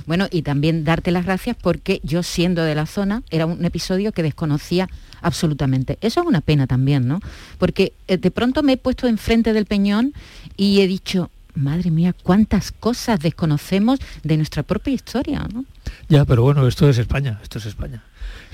[0.07, 4.13] Bueno, y también darte las gracias porque yo siendo de la zona, era un episodio
[4.13, 4.89] que desconocía
[5.23, 5.99] absolutamente.
[6.01, 7.21] Eso es una pena también, ¿no?
[7.59, 10.13] Porque eh, de pronto me he puesto enfrente del peñón
[10.57, 15.65] y he dicho, madre mía, cuántas cosas desconocemos de nuestra propia historia, ¿no?
[16.09, 18.03] Ya, pero bueno, esto es España, esto es España.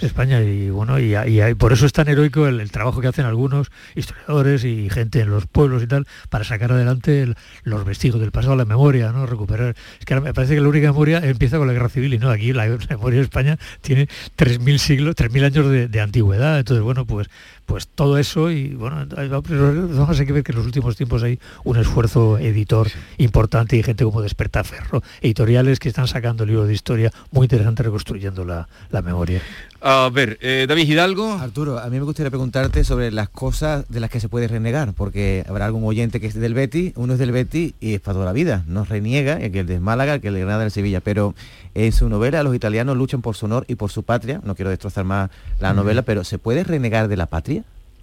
[0.07, 1.15] España y bueno y,
[1.55, 5.47] por eso es tan heroico el, trabajo que hacen algunos historiadores y gente en los
[5.47, 9.27] pueblos y tal para sacar adelante los vestigios del pasado, la memoria, ¿no?
[9.27, 9.75] Recuperar.
[9.99, 12.31] Es que me parece que la única memoria empieza con la guerra civil y no,
[12.31, 16.59] aquí la, memoria de España tiene 3.000 siglos, 3.000 años de, de, antigüedad.
[16.59, 17.29] Entonces, bueno, pues
[17.67, 21.39] pues todo eso y bueno, vamos a que ver que en los últimos tiempos hay
[21.65, 22.89] un esfuerzo editor
[23.19, 28.45] importante y gente como Despertaferro, editoriales que están sacando libros de historia muy interesantes reconstruyendo
[28.45, 28.69] la,
[29.03, 29.43] memoria.
[29.81, 31.35] A ver, eh, David Hidalgo.
[31.35, 34.95] Arturo, a mí me gustaría preguntarte sobre las cosas de las que se puede renegar,
[34.95, 38.15] porque habrá algún oyente que es del Betty, uno es del Betty y es para
[38.15, 41.01] toda la vida, no reniega, que el de Málaga, que el de Granada, del Sevilla,
[41.01, 41.35] pero
[41.75, 44.71] en su novela los italianos luchan por su honor y por su patria, no quiero
[44.71, 47.54] destrozar más la novela, pero ¿se puede renegar de la patria?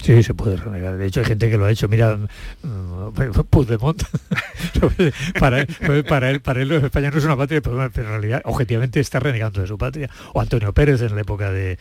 [0.02, 0.98] Sí, se puede renegar.
[0.98, 1.88] De hecho, hay gente que lo ha hecho.
[1.88, 4.02] Mira, mm, Puigdemont,
[5.40, 9.00] para, él, para, él, para él España no es una patria, pero en realidad objetivamente
[9.00, 10.10] está renegando de su patria.
[10.34, 11.78] O Antonio Pérez en la época de,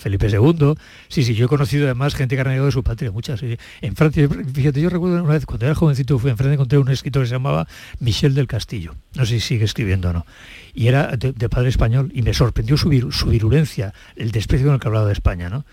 [0.00, 0.74] Felipe II.
[1.08, 3.42] Sí, sí, yo he conocido además gente que ha renegado de su patria, muchas.
[3.42, 6.88] En Francia, fíjate, yo recuerdo una vez cuando era jovencito fui en Francia encontré un
[6.90, 7.66] escritor que se llamaba
[7.98, 8.94] Michel del Castillo.
[9.14, 10.26] No sé si sigue escribiendo o no.
[10.72, 14.80] Y era de, padre español y me sorprendió su, su virulencia, el desprecio con el
[14.80, 15.64] que hablaba de España, ¿no?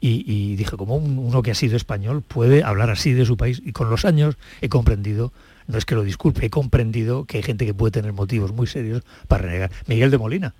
[0.00, 3.60] Y, dije, como uno que ha sido español puede hablar así de su país?
[3.64, 5.32] Y con los años he comprendido
[5.70, 8.66] no es que lo disculpe, he comprendido que hay gente que puede tener motivos muy
[8.66, 9.70] serios para renegar.
[9.86, 10.54] Miguel de Molina.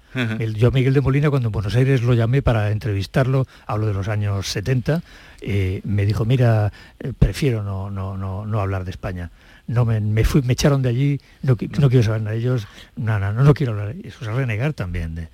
[0.54, 3.94] yo a Miguel de Molina cuando en Buenos Aires lo llamé para entrevistarlo, hablo de
[3.94, 5.02] los años 70,
[5.40, 9.30] eh, me dijo, mira, eh, prefiero no, no, no, no, hablar de España.
[9.66, 12.66] No me, fui, me echaron de allí, no, no quiero saber nada de ellos,
[12.96, 13.94] nada, no, no quiero hablar.
[14.04, 15.14] Eso es renegar también.
[15.14, 15.28] De,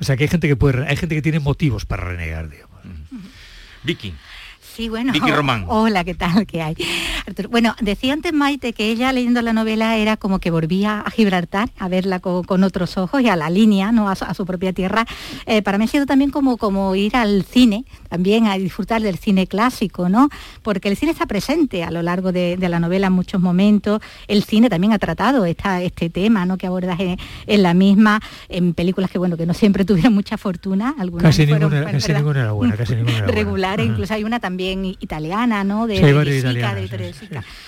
[0.00, 2.78] o sea que hay gente que puede, hay gente que tiene motivos para renegar, digamos.
[3.84, 4.14] Vicky.
[4.78, 5.12] Sí, bueno.
[5.12, 5.64] Vicky Román.
[5.68, 6.46] Hola, ¿qué tal?
[6.46, 6.76] ¿Qué hay?
[7.50, 11.70] Bueno, decía antes Maite que ella leyendo la novela era como que volvía a Gibraltar,
[11.80, 14.08] a verla con, otros ojos y a la línea, ¿no?
[14.08, 15.04] A su, propia tierra.
[15.46, 19.18] Eh, para mí ha sido también como, como ir al cine, también a disfrutar del
[19.18, 20.28] cine clásico, ¿no?
[20.62, 24.00] Porque el cine está presente a lo largo de, la novela en muchos momentos.
[24.28, 26.56] El cine también ha tratado esta, este tema, ¿no?
[26.56, 30.94] Que abordas en, la misma, en películas que, bueno, que no siempre tuvieron mucha fortuna.
[31.00, 33.42] Algunas casi, ninguna, casi ninguna era buena, casi ninguna era buena.
[33.42, 34.67] Regulares, incluso hay una también
[35.00, 35.86] italiana, ¿no?
[35.86, 37.14] De, de,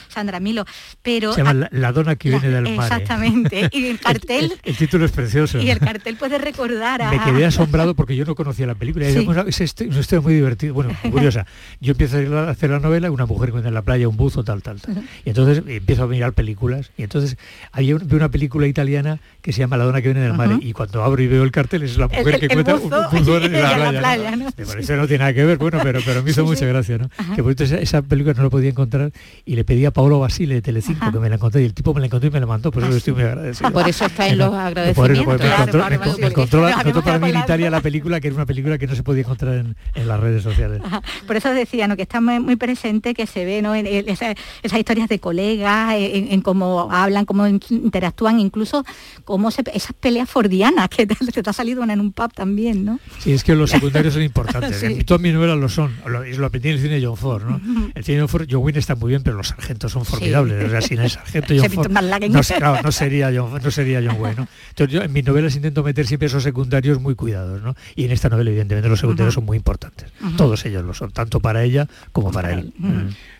[0.09, 0.65] Sandra Milo.
[1.03, 2.87] Pero, Se llama la, dona que viene del mar.
[2.87, 3.69] Exactamente.
[3.73, 4.53] Y el cartel...
[4.63, 5.61] el, título es precioso.
[5.61, 7.11] Y el cartel puede recordar a...
[7.11, 9.07] Me quedé asombrado porque yo no conocía la película.
[9.07, 11.47] Es una historia muy divertida, bueno, curiosa.
[11.81, 14.81] Yo empiezo a hacer la novela, una mujer en la playa, un buzo, tal, tal,
[14.81, 15.03] tal.
[15.25, 16.91] Y entonces empiezo a mirar películas.
[16.97, 17.37] Y entonces
[17.73, 20.51] hay una película italiana que se llama La dona que viene del mar.
[20.61, 23.53] Y cuando abro y veo el cartel es la mujer que cuenta un buzo en
[23.53, 24.37] la playa.
[24.37, 24.51] ¿no?
[24.57, 27.09] Me parece no tiene nada que ver, bueno, pero, pero me hizo mucha gracia, ¿no?
[27.35, 29.13] Que por esa, esa, película no lo podía encontrar
[29.45, 31.95] y le pedí a Paolo Basile de Telecinco que me la encontré y el tipo
[31.95, 33.71] me la encontró y me la mandó, por eso estoy muy agradecido.
[33.71, 34.97] Por eso está en los agradecimientos.
[34.97, 38.87] Por eso, me encontró, para mí en Italia la película, que era una película que
[38.87, 40.81] no se podía encontrar en, en las redes sociales.
[41.27, 41.97] Por eso decía, ¿no?
[41.97, 43.75] que está muy, presente, que se ve ¿no?
[43.75, 48.85] en, esas historias de colegas, en, cómo hablan, cómo interactúan, incluso
[49.25, 52.85] cómo se, esas peleas fordianas que te, te, ha salido una en un pub también,
[52.85, 52.99] ¿no?
[53.19, 54.83] Sí, es que los secundarios son importantes.
[54.83, 55.95] En todas mis novelas lo son.
[56.07, 57.61] Lo, lo aprendí el cine de John Ford, ¿no?
[57.95, 60.65] El cine de John Ford, John Wayne está muy bien, pero los sargentos son formidables.
[60.65, 64.37] O sea, sin el sargento John Ford, no, no, sería John, no sería John Wayne,
[64.37, 64.49] ¿no?
[64.71, 67.75] Entonces yo en mis novelas intento meter siempre esos secundarios muy cuidados, ¿no?
[67.97, 70.09] Y en esta novela, evidentemente, los secundarios son muy importantes.
[70.37, 72.73] Todos ellos lo son, tanto para ella como para él.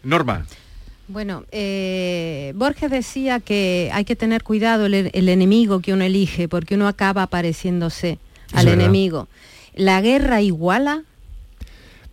[0.03, 0.45] Norma.
[1.11, 6.77] Bueno, eh, Borges decía que hay que tener cuidado el, enemigo que uno elige, porque
[6.77, 8.19] uno acaba apareciéndose
[8.53, 9.27] al enemigo.
[9.75, 11.03] ¿La guerra iguala?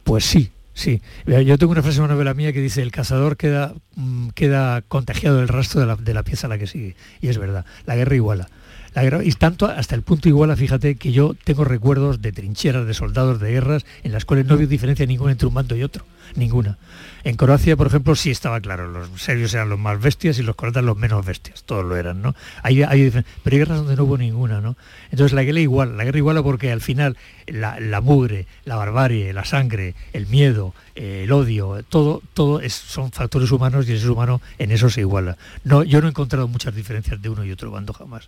[0.03, 1.01] Pues sí, sí.
[1.25, 4.82] Yo tengo una frase en una novela mía que dice, el cazador queda, mm, queda
[4.84, 6.95] contagiado del rastro de la, de la pieza a la que sigue.
[7.21, 8.49] Y es verdad, la guerra iguala.
[8.93, 12.88] La guerra, y tanto hasta el punto iguala, fíjate, que yo tengo recuerdos de trincheras,
[12.88, 15.84] de soldados, de guerras, en las cuales no veo diferencia ninguna entre un mando y
[15.84, 16.05] otro
[16.36, 16.78] ninguna.
[17.23, 20.55] En Croacia, por ejemplo, sí estaba claro, los serbios eran los más bestias y los
[20.55, 22.36] croatas los menos bestias, todos lo eran, ¿no?
[22.63, 24.78] Hay, hay, pero hay guerras donde no hubo ninguna, ¿no?
[25.11, 27.17] Entonces la guerra igual, la guerra igual porque al final
[27.47, 32.73] la, la mugre, la barbarie, la sangre, el miedo, eh, el odio, todo, todo es,
[32.73, 35.38] son factores humanos y el ser humano en eso se iguala.
[35.63, 38.28] No, yo no he encontrado muchas diferencias de uno y otro bando jamás.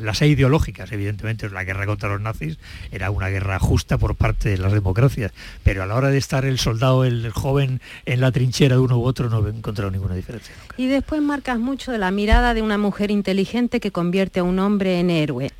[0.00, 2.58] Las ideológicas, evidentemente, la guerra contra los nazis
[2.90, 6.44] era una guerra justa por parte de las democracias, pero a la hora de estar
[6.44, 10.14] el soldado, el joven en la trinchera de uno u otro, no he encontrado ninguna
[10.14, 10.54] diferencia.
[10.76, 14.58] Y después marcas mucho de la mirada de una mujer inteligente que convierte a un
[14.58, 15.50] hombre en héroe.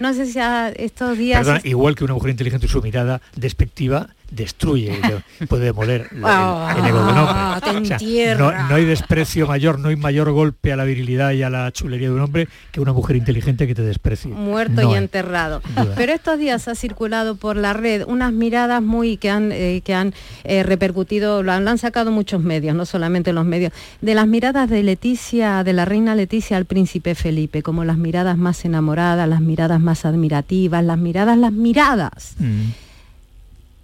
[0.00, 1.40] No sé si a estos días...
[1.40, 4.98] Perdona, igual que una mujer inteligente, su mirada despectiva destruye,
[5.40, 7.78] de- puede demoler la- el, el ego de un hombre.
[7.80, 11.42] O sea, no, no hay desprecio mayor, no hay mayor golpe a la virilidad y
[11.42, 14.30] a la chulería de un hombre que una mujer inteligente que te desprecie.
[14.30, 14.98] muerto No y hay.
[14.98, 15.60] enterrado.
[15.76, 15.94] duda.
[15.96, 19.94] Pero estos días ha circulado por la red unas miradas muy que han, eh, que
[19.94, 20.12] han
[20.44, 24.26] eh, repercutido, lo han, lo han sacado muchos medios, no solamente los medios, de las
[24.26, 29.28] miradas de Leticia, de la reina Leticia al príncipe Felipe, como las miradas más enamoradas,
[29.28, 32.34] las miradas más admirativas, las miradas, las miradas.
[32.38, 32.87] Mm.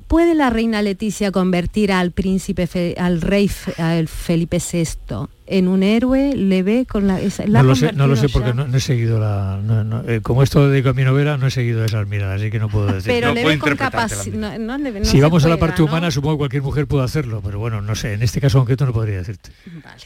[0.08, 6.34] ¿Puede la reina Leticia convertir al príncipe, al rey al Felipe VI en un héroe?
[6.36, 7.20] ¿Le ve con la...
[7.20, 9.60] esa- la No lo sé, no lo sé porque no, no he seguido la...
[9.62, 12.58] no- no, eh, como esto de mi novela, no he seguido esas miradas, así que
[12.58, 13.12] no puedo decir.
[13.12, 14.34] Pero le ve con capacidad...
[14.38, 15.86] No, no le ve- no si vamos a la parte ¿no?
[15.88, 18.86] humana, supongo que cualquier mujer puede hacerlo, pero bueno, no sé, en este caso concreto
[18.86, 19.50] no podría decirte.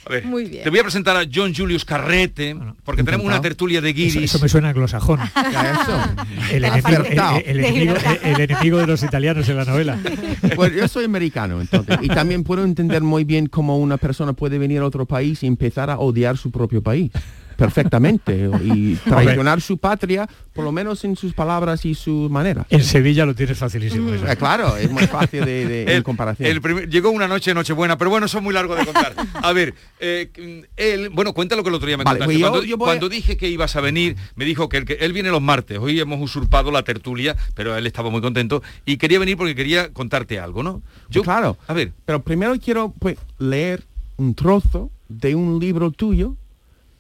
[0.07, 0.65] A ver, Muy bien.
[0.65, 4.17] Te voy a presentar a John Julius Carrete, porque tenemos una tertulia de guiris.
[4.17, 5.21] eso me suena anglosajón.
[6.53, 9.99] el, enemigo, el- el- el enemigo- el- el enemigo de los italianos en la novela.
[10.57, 14.59] Pues yo soy americano, entonces, y también puedo entender muy bien cómo una persona puede
[14.59, 17.11] venir a otro país y empezar a odiar su propio país
[17.57, 22.67] perfectamente y traicionar su patria, por lo menos en sus palabras y sus maneras.
[22.71, 24.13] En Sevilla lo tienes facilísimo.
[24.15, 24.27] eso.
[24.29, 26.49] Eh, claro, es muy fácil de, de- en El- comparación.
[26.49, 29.13] el primer- llegó una noche de Nochebuena, pero bueno, eso es muy largo de contar.
[29.43, 30.31] A ver, eh,
[30.77, 32.27] él, bueno, cuenta lo que el otro día me Vale, contaste.
[32.35, 34.77] pues yo- cuando yo voy a- cuando dije que ibas a venir, me dijo que,
[34.77, 35.79] el que él viene los martes.
[35.79, 39.93] Hoy hemos usurpado la tertulia, pero él estaba muy contento y quería venir porque quería
[39.93, 40.81] contarte algo, ¿no?
[41.11, 41.57] Yo, claro.
[41.67, 41.91] A ver.
[42.05, 43.83] Pero primero quiero pues, leer
[44.17, 46.37] un trozo de un libro tuyo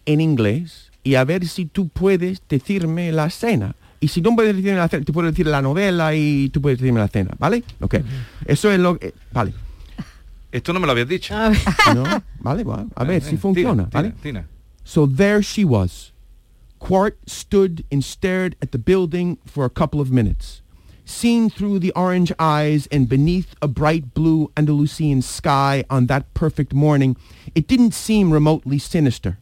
[0.07, 3.75] en inglés y a ver si tú puedes decirme la escena.
[4.01, 6.79] Y si no puedes decirme la escena, te puedo decir la novela y tú puedes
[6.79, 7.65] decirme la escena, ¿vale?
[7.81, 7.97] Ok.
[8.47, 9.13] Eso es lo que...
[9.33, 9.53] Vale.
[10.53, 11.35] Esto no me lo habías dicho.
[11.95, 12.05] ¿No?
[12.41, 14.15] Vale, bueno, a ver si Tira, funciona, ¿vale?
[14.85, 16.13] So there she was.
[16.79, 20.63] Quart stood and stared at the building for a couple of minutes.
[21.09, 26.75] Seen through the orange eyes and beneath a bright blue Andalusian sky on that perfect
[26.75, 27.17] morning,
[27.55, 29.39] it didn't seem remotely sinister.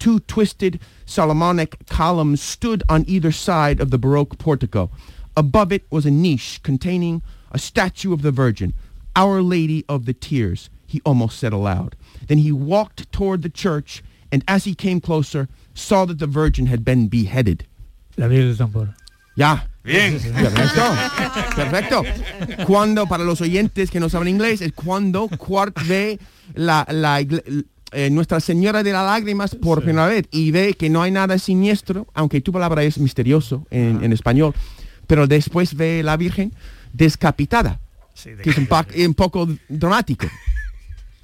[0.00, 4.90] Two twisted Solomonic columns stood on either side of the Baroque portico.
[5.36, 7.22] Above it was a niche containing
[7.52, 8.74] a statue of the Virgin,
[9.14, 11.94] Our Lady of the Tears, he almost said aloud.
[12.26, 16.66] Then he walked toward the church, and as he came closer, saw that the Virgin
[16.66, 17.66] had been beheaded.
[18.16, 18.94] La Virgen del tambor.
[19.36, 19.60] Ya.
[19.88, 20.18] Bien.
[20.20, 20.82] Perfecto.
[21.56, 22.02] Perfecto.
[22.66, 26.18] Cuando, para los oyentes que no saben inglés, es cuando Quart ve
[26.54, 26.86] la,
[27.92, 31.38] eh, Nuestra Señora de las Lágrimas por primera vez y ve que no hay nada
[31.38, 34.54] siniestro, aunque tu palabra es misterioso en, en español,
[35.06, 36.52] pero después ve la Virgen
[36.92, 37.80] descapitada,
[38.42, 40.26] que es un, poco dramático.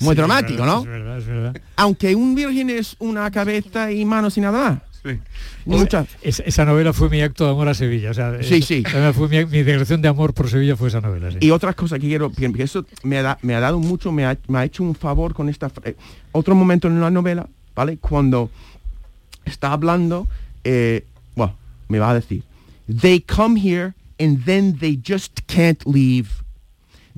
[0.01, 0.81] Muy Sí, dramático, es verdad, ¿no?
[0.81, 1.63] Es verdad, es verdad.
[1.77, 4.94] Aunque un virgen es una cabeza y manos y nada más.
[5.05, 5.19] Sí.
[5.67, 6.09] Muchas.
[6.23, 8.11] Es- esa novela fue mi acto de amor a Sevilla.
[8.11, 8.83] O sea, Sí, es- sí.
[9.15, 11.31] Fue mi, mi declaración de amor por Sevilla fue esa novela.
[11.31, 11.39] sí.
[11.41, 14.25] Y otra cosa que quiero, porque eso me ha, da- me ha dado mucho, me
[14.25, 15.71] ha, me ha hecho un favor con esta...
[15.85, 15.95] eh,
[16.33, 17.99] otro momento en la novela, ¿vale?
[17.99, 18.51] Cuando
[19.45, 20.27] está hablando,
[20.65, 21.05] eh,
[21.37, 21.55] bueno,
[21.89, 22.43] me va a decir,
[23.01, 26.29] they come here and then they just can't leave.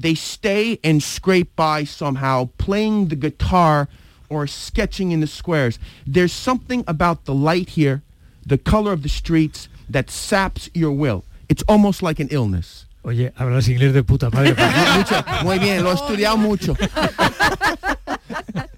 [0.01, 3.89] They stay and scrape by somehow, playing the guitar
[4.29, 5.79] or sketching in the squares.
[6.07, 8.03] There's something about the light here,
[8.45, 11.25] the color of the streets, that saps your will.
[11.49, 12.87] It's almost like an illness.
[13.05, 14.55] Oye, hablas inglés de puta madre.
[14.97, 16.77] Mucho, muy bien, lo he estudiado mucho.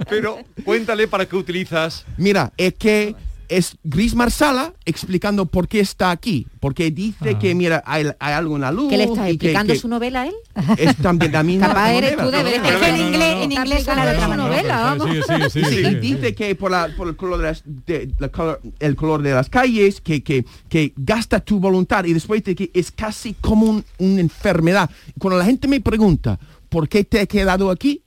[0.07, 2.05] Pero cuéntale para qué utilizas.
[2.19, 3.17] Mira, es que
[3.49, 6.47] es Gris Marsala explicando por qué está aquí.
[6.61, 7.39] Porque dice Ah.
[7.39, 8.89] que, mira, hay, hay algo en la luz.
[8.91, 10.35] ¿Qué le estás que- explicando que su novela a él?
[10.77, 12.25] Es también la misma Capaz eres novela.
[12.25, 12.59] tú de.
[12.59, 13.43] No, no, que en no, inglés, no.
[13.45, 14.95] en inglés suena de otra No, no, manera.
[14.97, 15.53] no, vamos.
[15.53, 15.63] Sí,
[16.01, 19.33] dice que por, la- por el, color de las, de- la color- el color de
[19.33, 23.67] las calles, que, que, que gasta tu voluntad y después de que es casi como
[23.67, 24.91] un- una enfermedad.
[25.19, 26.39] Cuando la gente me pregunta,
[26.69, 28.03] ¿por qué te he quedado aquí?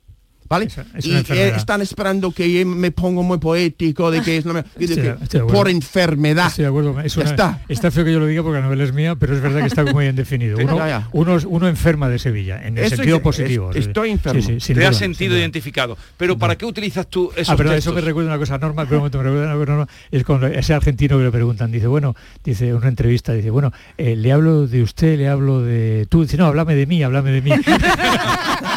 [0.52, 0.66] ¿Vale?
[0.96, 4.44] es y eh, están esperando que yo me pongo muy poético de que es
[4.78, 6.48] que estoy por enfermedad.
[6.48, 7.00] Estoy de acuerdo.
[7.00, 7.60] Es Ya una- está.
[7.68, 9.66] está feo que yo lo diga porque la novela es mía, pero es verdad que
[9.66, 10.58] está muy bien definido.
[11.12, 13.70] Uno, uno, enferma de Sevilla, en el Eso sentido es- positivo.
[13.72, 14.42] estoy enfermo.
[14.42, 15.96] sí, Te duda, has sentido identificado.
[16.16, 17.92] Pero ¿para qué utilizas tú esos Ah, perdón, textos?
[17.92, 20.44] eso me recuerda una cosa, Norma, que un momento me recuerda una cosa, es con
[20.44, 24.32] ese argentino que le preguntan, dice, bueno, dice en una entrevista, dice, bueno, eh, le
[24.32, 27.50] hablo de usted, le hablo de tú, dice, no, háblame de mí, háblame de mí.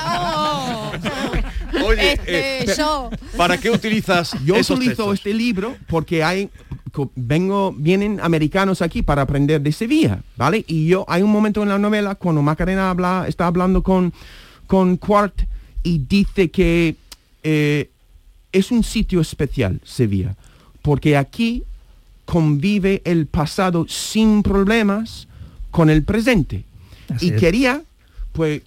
[1.86, 3.09] Oye, Este, eh, yo.
[3.38, 4.36] ¿Para qué utilizas?
[4.43, 5.13] Yo esos utilizo textos?
[5.15, 6.49] este libro porque hay
[7.15, 10.63] vengo vienen americanos aquí para aprender de Sevilla, ¿vale?
[10.67, 14.13] Y yo hay un momento en la novela cuando Macarena habla está hablando con
[14.67, 15.41] con Quart
[15.83, 16.95] y dice que
[17.43, 17.89] eh,
[18.51, 20.36] es un sitio especial Sevilla
[20.81, 21.63] porque aquí
[22.25, 25.27] convive el pasado sin problemas
[25.71, 26.63] con el presente
[27.09, 27.39] Así y es.
[27.39, 27.81] quería
[28.31, 28.61] pues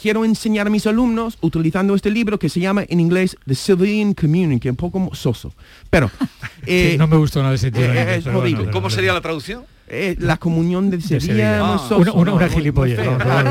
[0.00, 4.14] quiero enseñar a mis alumnos utilizando este libro que se llama en inglés The Civilian
[4.14, 5.52] Community, que es un poco soso.
[5.90, 6.10] Pero
[6.66, 9.64] eh, Sí, no me gustó nada ese título eh, bueno, ¿Cómo sería la traducción?
[9.88, 11.78] eh, la comunión de Sevilla, Ah.
[11.88, 12.48] soso, Una-.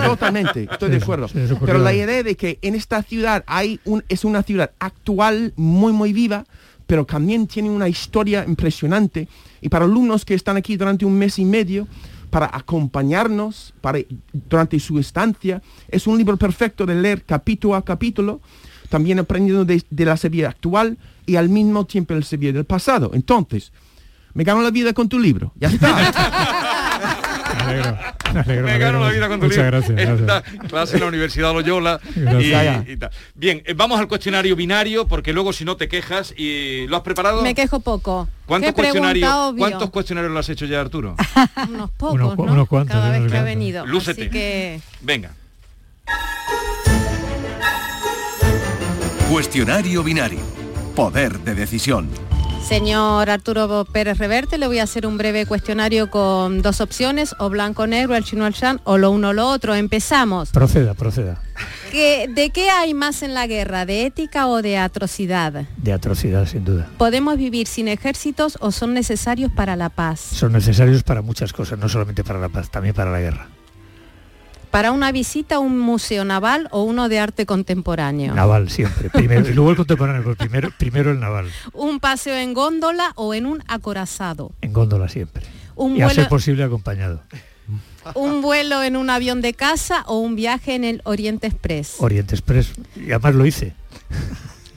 [0.05, 1.27] Totalmente, estoy de acuerdo.
[1.65, 5.93] Pero la idea de que en esta ciudad hay un, es una ciudad actual muy
[5.93, 6.45] muy viva,
[6.87, 9.27] pero también tiene una historia impresionante.
[9.61, 11.87] Y para alumnos que están aquí durante un mes y medio,
[12.31, 13.99] para acompañarnos para,
[14.49, 18.41] durante su estancia, es un libro perfecto de leer capítulo a capítulo,
[18.89, 23.11] también aprendiendo de, la Sevilla actual y al mismo tiempo el Sevilla del pasado.
[23.13, 23.71] Entonces,
[24.33, 25.51] me gano la vida con tu libro.
[25.57, 26.57] Ya está.
[27.73, 27.97] Me alegro,
[28.33, 29.05] me alegro, Me me gano alegro.
[29.05, 30.25] la vida con tu Muchas libro.
[30.25, 33.11] gracias, clase en la Universidad Loyola y, y tal.
[33.35, 37.03] Bien, eh, vamos al cuestionario binario porque luego si no te quejas y lo has
[37.03, 37.41] preparado.
[37.41, 38.27] Me quejo poco.
[38.45, 39.53] ¿Cuántos cuestionarios.
[39.57, 41.15] ¿Cuántos cuestionarios lo has hecho ya, Arturo?
[41.69, 42.43] Unos pocos, Unos ¿no?
[42.43, 43.85] unos cuantos, Cada vez que ha venido.
[43.85, 44.21] Lúcete.
[44.23, 45.31] Así que Venga.
[49.29, 50.39] Cuestionario binario.
[50.95, 52.09] Poder de decisión.
[52.67, 57.49] Señor Arturo Pérez Reverte, le voy a hacer un breve cuestionario con dos opciones, o
[57.49, 59.75] blanco negro, el chino al chan, o lo uno o lo otro.
[59.75, 60.51] Empezamos.
[60.51, 61.41] Proceda, proceda.
[61.91, 63.85] ¿Qué- ¿De qué hay más en la guerra?
[63.85, 65.65] ¿De ética o de atrocidad?
[65.77, 66.87] De atrocidad, sin duda.
[66.97, 70.19] ¿Podemos vivir sin ejércitos o son necesarios para la paz?
[70.21, 73.47] Son necesarios para muchas cosas, no solamente para la paz, también para la guerra.
[74.71, 78.33] ¿Para una visita a un museo naval o uno de arte contemporáneo?
[78.33, 79.09] Naval siempre.
[79.09, 81.49] Primero, y luego el contemporáneo, pero primero, primero el naval.
[81.73, 84.53] ¿Un paseo en góndola o en un acorazado?
[84.61, 85.43] En góndola siempre.
[85.75, 87.21] Un y a vuelo- ser posible acompañado.
[88.15, 91.95] ¿Un vuelo en un avión de casa o un viaje en el Oriente Express?
[91.99, 92.71] Oriente Express.
[92.95, 93.73] Y además lo hice.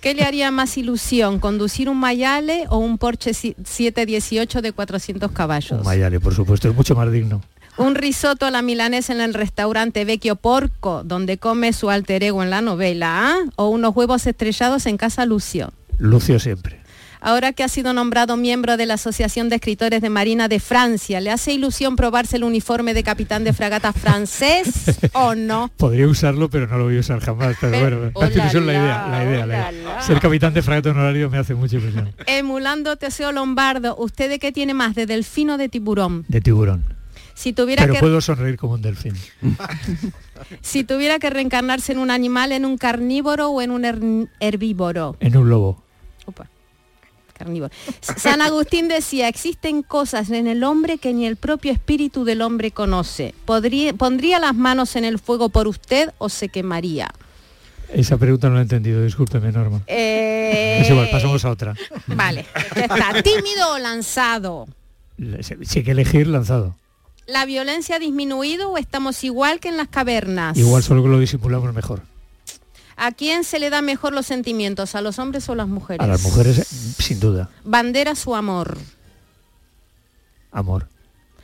[0.02, 5.30] ¿Qué le haría más ilusión, conducir un Mayale o un Porsche si- 718 de 400
[5.32, 5.78] caballos?
[5.78, 7.40] Un Mayale, por supuesto, es mucho más digno.
[7.76, 12.42] Un risotto a la milanesa en el restaurante Vecchio Porco, donde come su alter ego
[12.42, 13.36] en la novela, ¿ah?
[13.56, 15.72] o unos huevos estrellados en casa Lucio.
[15.98, 16.84] Lucio siempre.
[17.20, 21.22] Ahora que ha sido nombrado miembro de la Asociación de Escritores de Marina de Francia,
[21.22, 25.70] ¿le hace ilusión probarse el uniforme de capitán de fragata francés o no?
[25.78, 27.56] Podría usarlo, pero no lo voy a usar jamás.
[27.60, 30.02] Pero, bueno, oh, la, ilusión la la, idea, la idea, oh, la.
[30.02, 32.12] Ser capitán de fragata honorario me hace mucha ilusión.
[32.26, 36.26] Emulando Teseo Lombardo, ¿usted de qué tiene más, de delfín o de tiburón?
[36.28, 36.84] De tiburón.
[37.34, 39.14] Si tuviera, Pero que, puedo sonreír como un delfín.
[40.60, 45.16] si tuviera que reencarnarse en un animal, en un carnívoro o en un her- herbívoro.
[45.20, 45.82] En un lobo.
[46.26, 46.48] Opa,
[47.36, 47.72] carnívoro.
[48.00, 52.70] San Agustín decía, existen cosas en el hombre que ni el propio espíritu del hombre
[52.70, 53.34] conoce.
[53.44, 57.10] ¿Podría, ¿Pondría las manos en el fuego por usted o se quemaría?
[57.92, 59.82] Esa pregunta no la he entendido, discúlpeme, Norma.
[59.86, 61.74] Eh, Es igual, pasamos a otra.
[62.06, 63.22] Vale, está.
[63.22, 64.66] ¿Tímido o lanzado?
[65.40, 66.76] Si hay que elegir, lanzado.
[67.26, 70.56] ¿La violencia ha disminuido o estamos igual que en las cavernas?
[70.58, 72.02] Igual solo que lo disimulamos mejor.
[72.96, 74.94] ¿A quién se le da mejor los sentimientos?
[74.94, 76.00] ¿A los hombres o a las mujeres?
[76.00, 76.56] A las mujeres,
[76.98, 77.50] sin duda.
[77.64, 78.78] Bandera su amor.
[80.52, 80.88] Amor.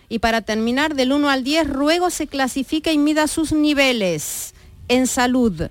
[0.09, 4.55] Y para terminar, del 1 al 10, ruego se clasifica y mida sus niveles.
[4.89, 5.69] En salud,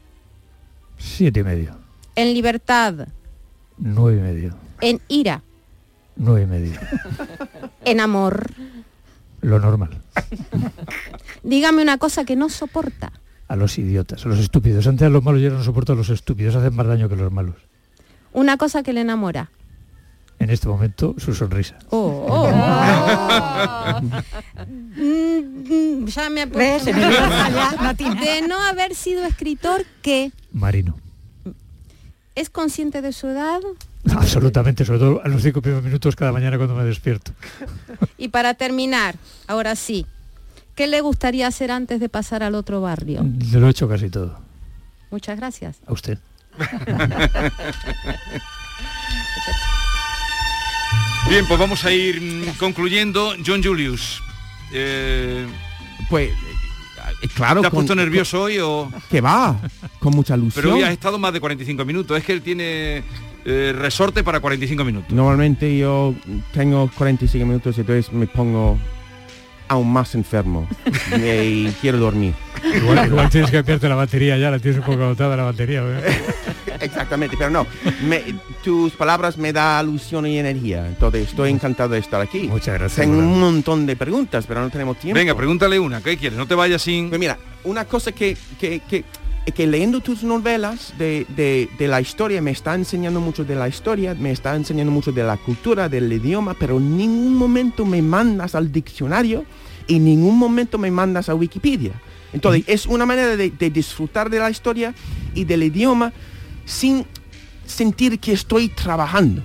[0.98, 1.76] Siete y medio.
[2.16, 3.08] en libertad,
[3.78, 4.56] Nueve y medio.
[4.82, 5.44] en ira,
[6.16, 6.80] Nueve y medio.
[7.86, 8.52] en amor.
[9.42, 10.02] Lo normal.
[11.44, 13.12] Dígame una cosa que no soporta.
[13.48, 14.86] A los idiotas, a los estúpidos.
[14.88, 16.56] Antes a los malos yo no soporto a los estúpidos.
[16.56, 17.56] Hacen más daño que los malos.
[18.34, 19.50] Una cosa que le enamora.
[20.38, 21.78] En este momento, su sonrisa.
[21.90, 24.02] Oh, oh, oh.
[24.96, 26.92] Mm, mm, ya me ha puesto-.
[26.94, 30.96] De no haber sido escritor, que Marino.
[32.36, 33.60] es consciente de su edad.
[34.16, 37.32] Absolutamente, sobre todo a los cinco primeros minutos cada mañana cuando me despierto.
[38.18, 39.16] Y para terminar,
[39.48, 40.06] ahora sí,
[40.76, 43.26] ¿qué le gustaría hacer antes de pasar al otro barrio?
[43.54, 44.40] Lo he hecho casi todo.
[45.12, 45.78] Muchas gracias.
[45.88, 46.18] A usted.
[51.30, 53.34] Bien, pues vamos a ir concluyendo.
[53.46, 54.22] John Julius.
[54.74, 55.46] eh,
[56.10, 57.62] Pues, eh, claro.
[57.62, 58.92] ¿Te has con- puesto nervioso hoy o...?
[59.10, 59.56] Que va,
[60.00, 60.64] con mucha ilusión.
[60.64, 62.18] Pero hoy has estado más de 45 minutos.
[62.18, 63.04] Es que él tiene
[63.50, 65.12] eh, resorte para 45 minutos.
[65.12, 66.14] Normalmente yo
[66.54, 68.78] tengo 45 minutos y entonces me pongo
[69.68, 70.68] aún más enfermo
[71.18, 72.34] y quiero dormir.
[72.76, 75.82] Igual, igual tienes que cambiarte la batería ya, la tienes un poco agotada la batería.
[75.86, 76.22] ¿eh?
[76.82, 77.68] Exactamente, pero no,
[78.06, 78.24] me-
[78.64, 82.48] tus palabras me da alusión y energía, entonces estoy encantado de estar aquí.
[82.48, 83.06] Muchas gracias.
[83.06, 85.18] Tengo un montón de preguntas, pero no tenemos tiempo.
[85.20, 86.02] Venga, pregúntale una.
[86.02, 86.38] ¿Qué quieres?
[86.38, 87.10] No te vayas sin...
[87.10, 89.04] Pues mira, una cosa que, que, que,
[89.56, 93.68] que leyendo tus novelas de, de, de la historia me está enseñando mucho de la
[93.68, 98.02] historia, me está enseñando mucho de la cultura, del idioma, pero en ningún momento me
[98.02, 99.46] mandas al diccionario
[99.88, 101.94] y en ningún momento me mandas a Wikipedia.
[102.32, 104.94] Entonces, es una manera de, de disfrutar de la historia
[105.34, 106.14] y del idioma
[106.66, 107.06] sin
[107.66, 109.44] sentir que estoy trabajando.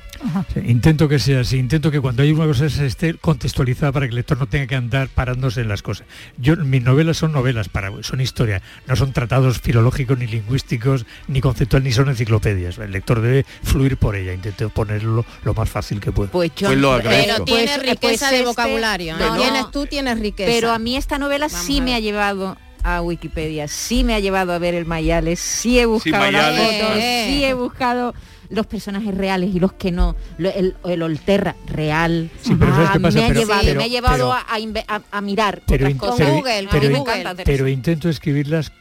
[0.65, 4.11] Intento que sea así, intento que cuando hay una cosa se esté contextualizada para que
[4.11, 6.07] el lector no tenga que andar parándose en las cosas.
[6.39, 11.41] Yo, mis novelas son novelas, para, son historia, no son tratados filológicos, ni lingüísticos, ni
[11.41, 12.79] conceptuales, ni son enciclopedias.
[12.79, 16.31] El lector debe fluir por ella, intento ponerlo lo más fácil que pueda.
[16.31, 17.33] Pues yo Pues lo agradezco.
[17.33, 19.17] Pero tienes pues, eh, riqueza pues de este- vocabulario.
[19.19, 20.51] no, Tienes tú, tienes riqueza.
[20.53, 24.21] Pero a mí esta novela Vamos sí me ha llevado a Wikipedia, sí me ha
[24.21, 26.83] llevado a ver el Mayales, sí he buscado las Mayales.
[26.83, 27.25] fotos, Eh.
[27.29, 28.15] sí he buscado
[28.55, 32.31] los personajes reales y los que no, lo- el, el Olterra real.
[32.41, 33.19] Sí, pero ¿sabes Ah, pasa?
[33.19, 36.17] me ha Pero- llevado, pero- me ha llevado pero- a, mirar pero otras cosas.
[36.19, 38.73] pero- Google, A mí pero me encanta pero intento escribirlas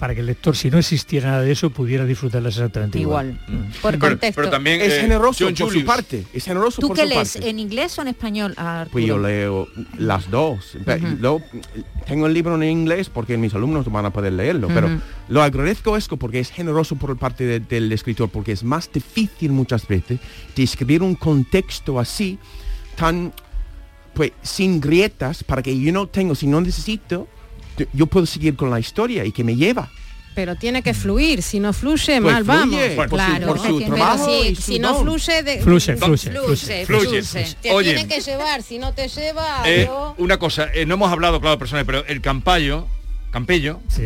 [0.00, 3.38] para que el lector, si no existiera nada de eso, pudiera disfrutarlas exactamente igual.
[3.46, 3.70] igual.
[3.82, 4.40] por Pero, contexto.
[4.40, 4.80] pero también...
[4.80, 5.82] Es eh, generoso John por Julius.
[5.82, 7.32] su parte, es generoso ¿Tú por qué su lees?
[7.34, 7.50] parte.
[7.50, 8.54] ¿En inglés o en español?
[8.56, 8.90] Arturo?
[8.92, 10.76] Pues yo leo las dos.
[12.06, 14.88] Tengo el libro en inglés porque mis alumnos no van a poder leerlo, pero
[15.28, 19.52] lo agradezco esto porque es generoso por parte de- del escritor, porque es más difícil
[19.52, 20.18] muchas veces
[20.56, 22.38] de escribir un contexto así,
[22.96, 23.32] tan,
[24.14, 27.28] pues, sin grietas, para que yo no tengo, si no necesito,
[27.92, 29.90] yo- puedo seguir con la historia y que me lleva.
[30.34, 32.94] Pero tiene que fluir, si no fluye, Pues mal fluye, vamos.
[32.94, 33.46] por su- claro.
[33.48, 35.02] por su Pero trabajo si, y su si no don.
[35.02, 36.84] fluye, de, Fluye, fluye, fluye.
[36.86, 37.22] Fluye.
[37.60, 37.94] Te Oye.
[37.94, 41.40] tiene que llevar, si no te lleva, Eh, yo- una cosa, eh, no hemos hablado,
[41.40, 42.86] claro, personas, pero el Campayo,
[43.32, 44.02] Campello, Sí.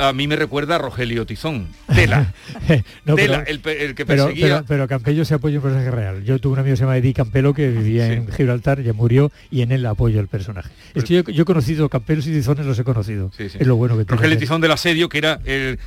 [0.00, 1.68] A mí me recuerda a Rogelio Tizón.
[1.94, 2.32] Tela.
[3.04, 4.46] No, Tela, pero- el, que perseguía...
[4.46, 6.24] pero, pero Campello se apoya en un personaje real.
[6.24, 8.12] Yo tuve un amigo que se llama Eddie Campelo que vivía Sí.
[8.14, 10.70] en Gibraltar, ya murió y en él apoyo el personaje.
[10.94, 13.30] Es que yo, yo he conocido Campelos y Tizones, los he conocido.
[13.36, 13.58] Sí, sí.
[13.60, 14.16] Es lo bueno que tiene.
[14.16, 14.38] Rogelio.
[14.38, 15.78] Tizón del asedio, que era el,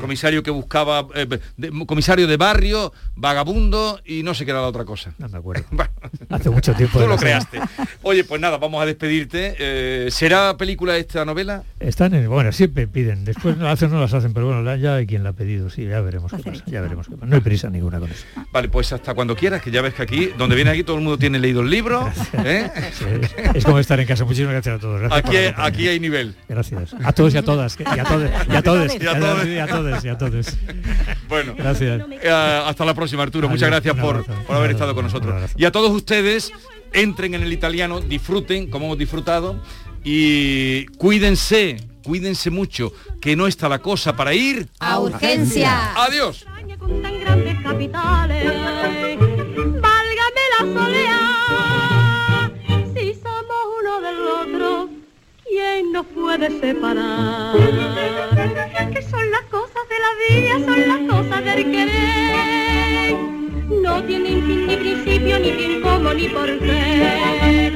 [0.00, 1.26] comisario que buscaba, eh,
[1.56, 5.12] de- comisario de barrio, vagabundo y no sé qué era la otra cosa.
[5.18, 5.64] No me acuerdo.
[6.30, 7.00] Hace mucho tiempo.
[7.00, 7.60] Tú lo creaste.
[8.02, 9.54] Oye, pues nada, vamos a despedirte.
[9.58, 11.64] Eh, ¿Será película esta novela?
[11.80, 15.06] Están en, bueno, siempre piden, después no hacen, no las hacen, pero bueno, ya hay
[15.06, 17.26] quien la ha pedido, sí, ya veremos qué pasa, ya veremos qué pasa.
[17.26, 18.24] No hay prisa ninguna con eso.
[18.52, 21.02] Vale, pues hasta cuando quieras, que ya ves que aquí, donde viene aquí, todo el
[21.02, 22.10] mundo tiene leído el libro.
[22.44, 22.70] ¿eh?
[22.74, 23.02] Es,
[23.56, 24.24] es como estar en casa.
[24.24, 25.00] Muchísimas gracias a todos.
[25.00, 25.54] Gracias Aquí, compañía.
[25.66, 26.34] aquí hay nivel.
[26.48, 26.94] Gracias.
[27.04, 27.76] A todos y a todas.
[27.78, 28.30] Y a todos.
[28.48, 28.94] Y a todos.
[28.96, 29.46] Y a todos.
[29.46, 30.04] Y a todos.
[30.04, 30.56] Y a todos.
[31.28, 32.02] Bueno, Gracias.
[32.22, 33.48] eh, hasta la próxima, Arturo.
[33.48, 35.50] Muchas gracias por, por haber estado con nosotros.
[35.56, 36.50] Y a todos ustedes,
[36.92, 39.60] entren en el italiano, disfruten como hemos disfrutado
[40.04, 41.76] y cuídense,
[42.06, 45.92] cuídense mucho, que no está la cosa para ir a urgencia.
[45.96, 46.46] Adiós.
[52.94, 54.88] Si somos uno del otro,
[55.44, 57.56] ¿quién nos puede separar?
[58.92, 63.45] Que son las cosas de la vida, son las cosas del querer.
[63.68, 67.72] No tienen fin ni principio, ni bien cómo, ni por qué.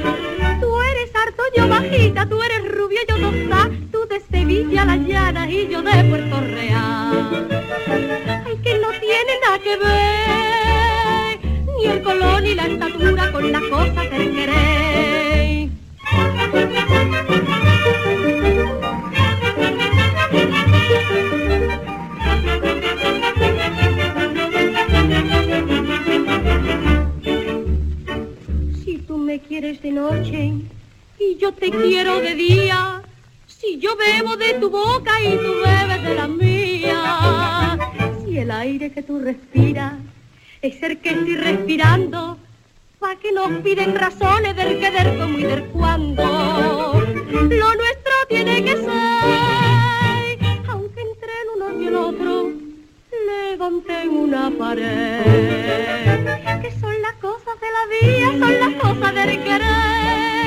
[0.61, 5.49] Tú eres harto, yo bajita, tú eres rubio, yo tostada, tú de Sevilla, la llana
[5.49, 7.47] y yo de Puerto Real.
[8.45, 11.39] Ay, que no tiene nada que ver,
[11.77, 15.20] ni el color ni la estatura con las cosas del querer.
[31.71, 33.01] Quiero de día,
[33.47, 37.77] si yo bebo de tu boca y tú bebes de la mía,
[38.23, 39.93] si el aire que tú respiras
[40.61, 42.37] es el que estoy respirando,
[42.99, 47.03] pa' que nos piden razones del que, del cómo y del cuándo.
[47.31, 52.51] Lo nuestro tiene que ser, aunque entre el uno y el otro
[53.25, 55.23] levanten una pared.
[56.61, 60.40] Que son las cosas de la vida, son las cosas del querer.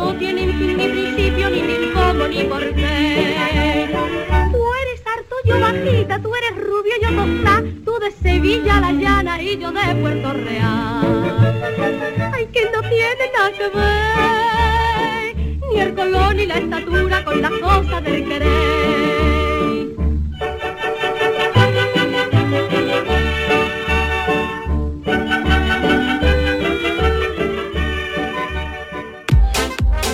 [0.00, 3.86] No tienen ni principio, ni mil cómo, ni por qué.
[4.50, 9.58] Tú eres harto, yo bajita, tú eres rubia Costa, tú de Sevilla la llana y
[9.58, 11.34] yo de Puerto Real.
[12.32, 15.36] Ay, que no tiene nada que ver,
[15.70, 19.29] ni el color ni la estatura con las cosas del querer.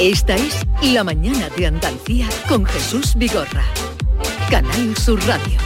[0.07, 3.65] Esta es La Mañana de Andalucía con Jesús Vigorra.
[4.49, 5.59] Canal Sur Radio.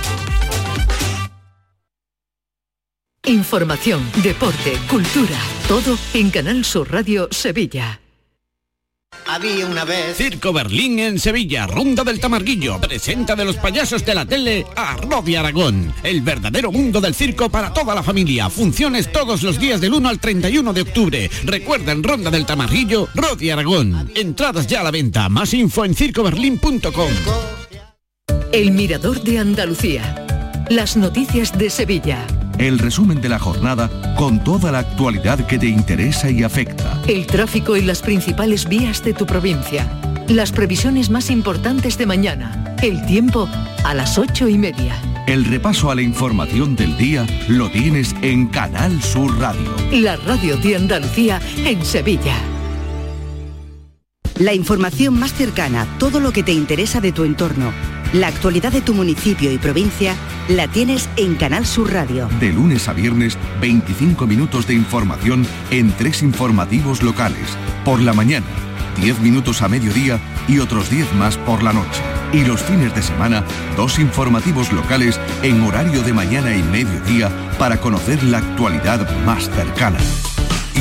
[3.27, 5.37] Información, deporte, cultura,
[5.69, 8.00] todo en Canal Sur Radio Sevilla.
[9.27, 10.17] Había una vez.
[10.17, 12.81] Circo Berlín en Sevilla, Ronda del Tamarguillo.
[12.81, 15.95] Presenta de los payasos de la tele a Rodi Aragón.
[16.03, 18.51] El verdadero mundo del circo para toda la familia.
[18.51, 21.31] Funciones todos los días del 1 al 31 de octubre.
[21.45, 24.11] Recuerda en Ronda del Tamarguillo, Rodi Aragón.
[24.17, 25.29] Entradas ya a la venta.
[25.29, 27.11] Más info en circoberlín.com.
[28.53, 30.27] El Mirador de Andalucía.
[30.69, 32.27] Las noticias de Sevilla.
[32.61, 37.01] El resumen de la jornada con toda la actualidad que te interesa y afecta.
[37.09, 39.91] El tráfico y las principales vías de tu provincia.
[40.29, 42.77] Las previsiones más importantes de mañana.
[42.83, 43.49] El tiempo
[43.83, 44.95] a las ocho y media.
[45.27, 49.75] El repaso a la información del día lo tienes en Canal Sur Radio.
[49.91, 52.37] La radio de Andalucía en Sevilla.
[54.39, 57.73] La información más cercana, todo lo que te interesa de tu entorno,
[58.13, 60.17] la actualidad de tu municipio y provincia,
[60.49, 62.29] la tienes en Canal Sur Radio.
[62.41, 67.57] De lunes a viernes, 25 minutos de información en tres informativos locales.
[67.85, 68.47] Por la mañana,
[69.01, 72.03] 10 minutos a mediodía y otros 10 más por la noche.
[72.33, 73.45] Y los fines de semana,
[73.77, 79.99] dos informativos locales en horario de mañana y mediodía para conocer la actualidad más cercana.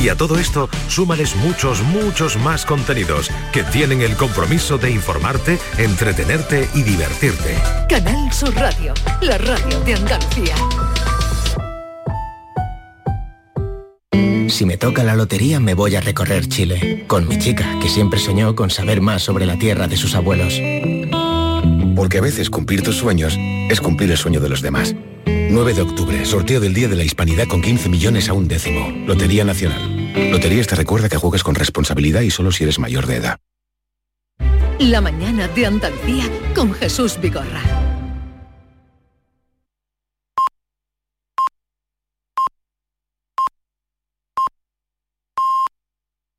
[0.02, 5.58] Y a todo esto, súmales muchos, muchos más contenidos que tienen el compromiso de informarte,
[5.76, 7.58] entretenerte y divertirte.
[7.86, 10.54] Canal Sur Radio, la radio de Andalucía.
[14.48, 18.18] Si me toca la lotería me voy a recorrer Chile, con mi chica, que siempre
[18.18, 20.60] soñó con saber más sobre la tierra de sus abuelos.
[21.94, 24.94] Porque a veces cumplir tus sueños es cumplir el sueño de los demás.
[25.50, 28.88] 9 de octubre, sorteo del Día de la Hispanidad con 15 millones a un décimo.
[29.06, 30.30] Lotería Nacional.
[30.30, 33.38] Loterías te recuerda que juegues con responsabilidad y solo si eres mayor de edad.
[34.78, 36.24] La mañana de Andalucía
[36.54, 37.79] con Jesús Vigorra.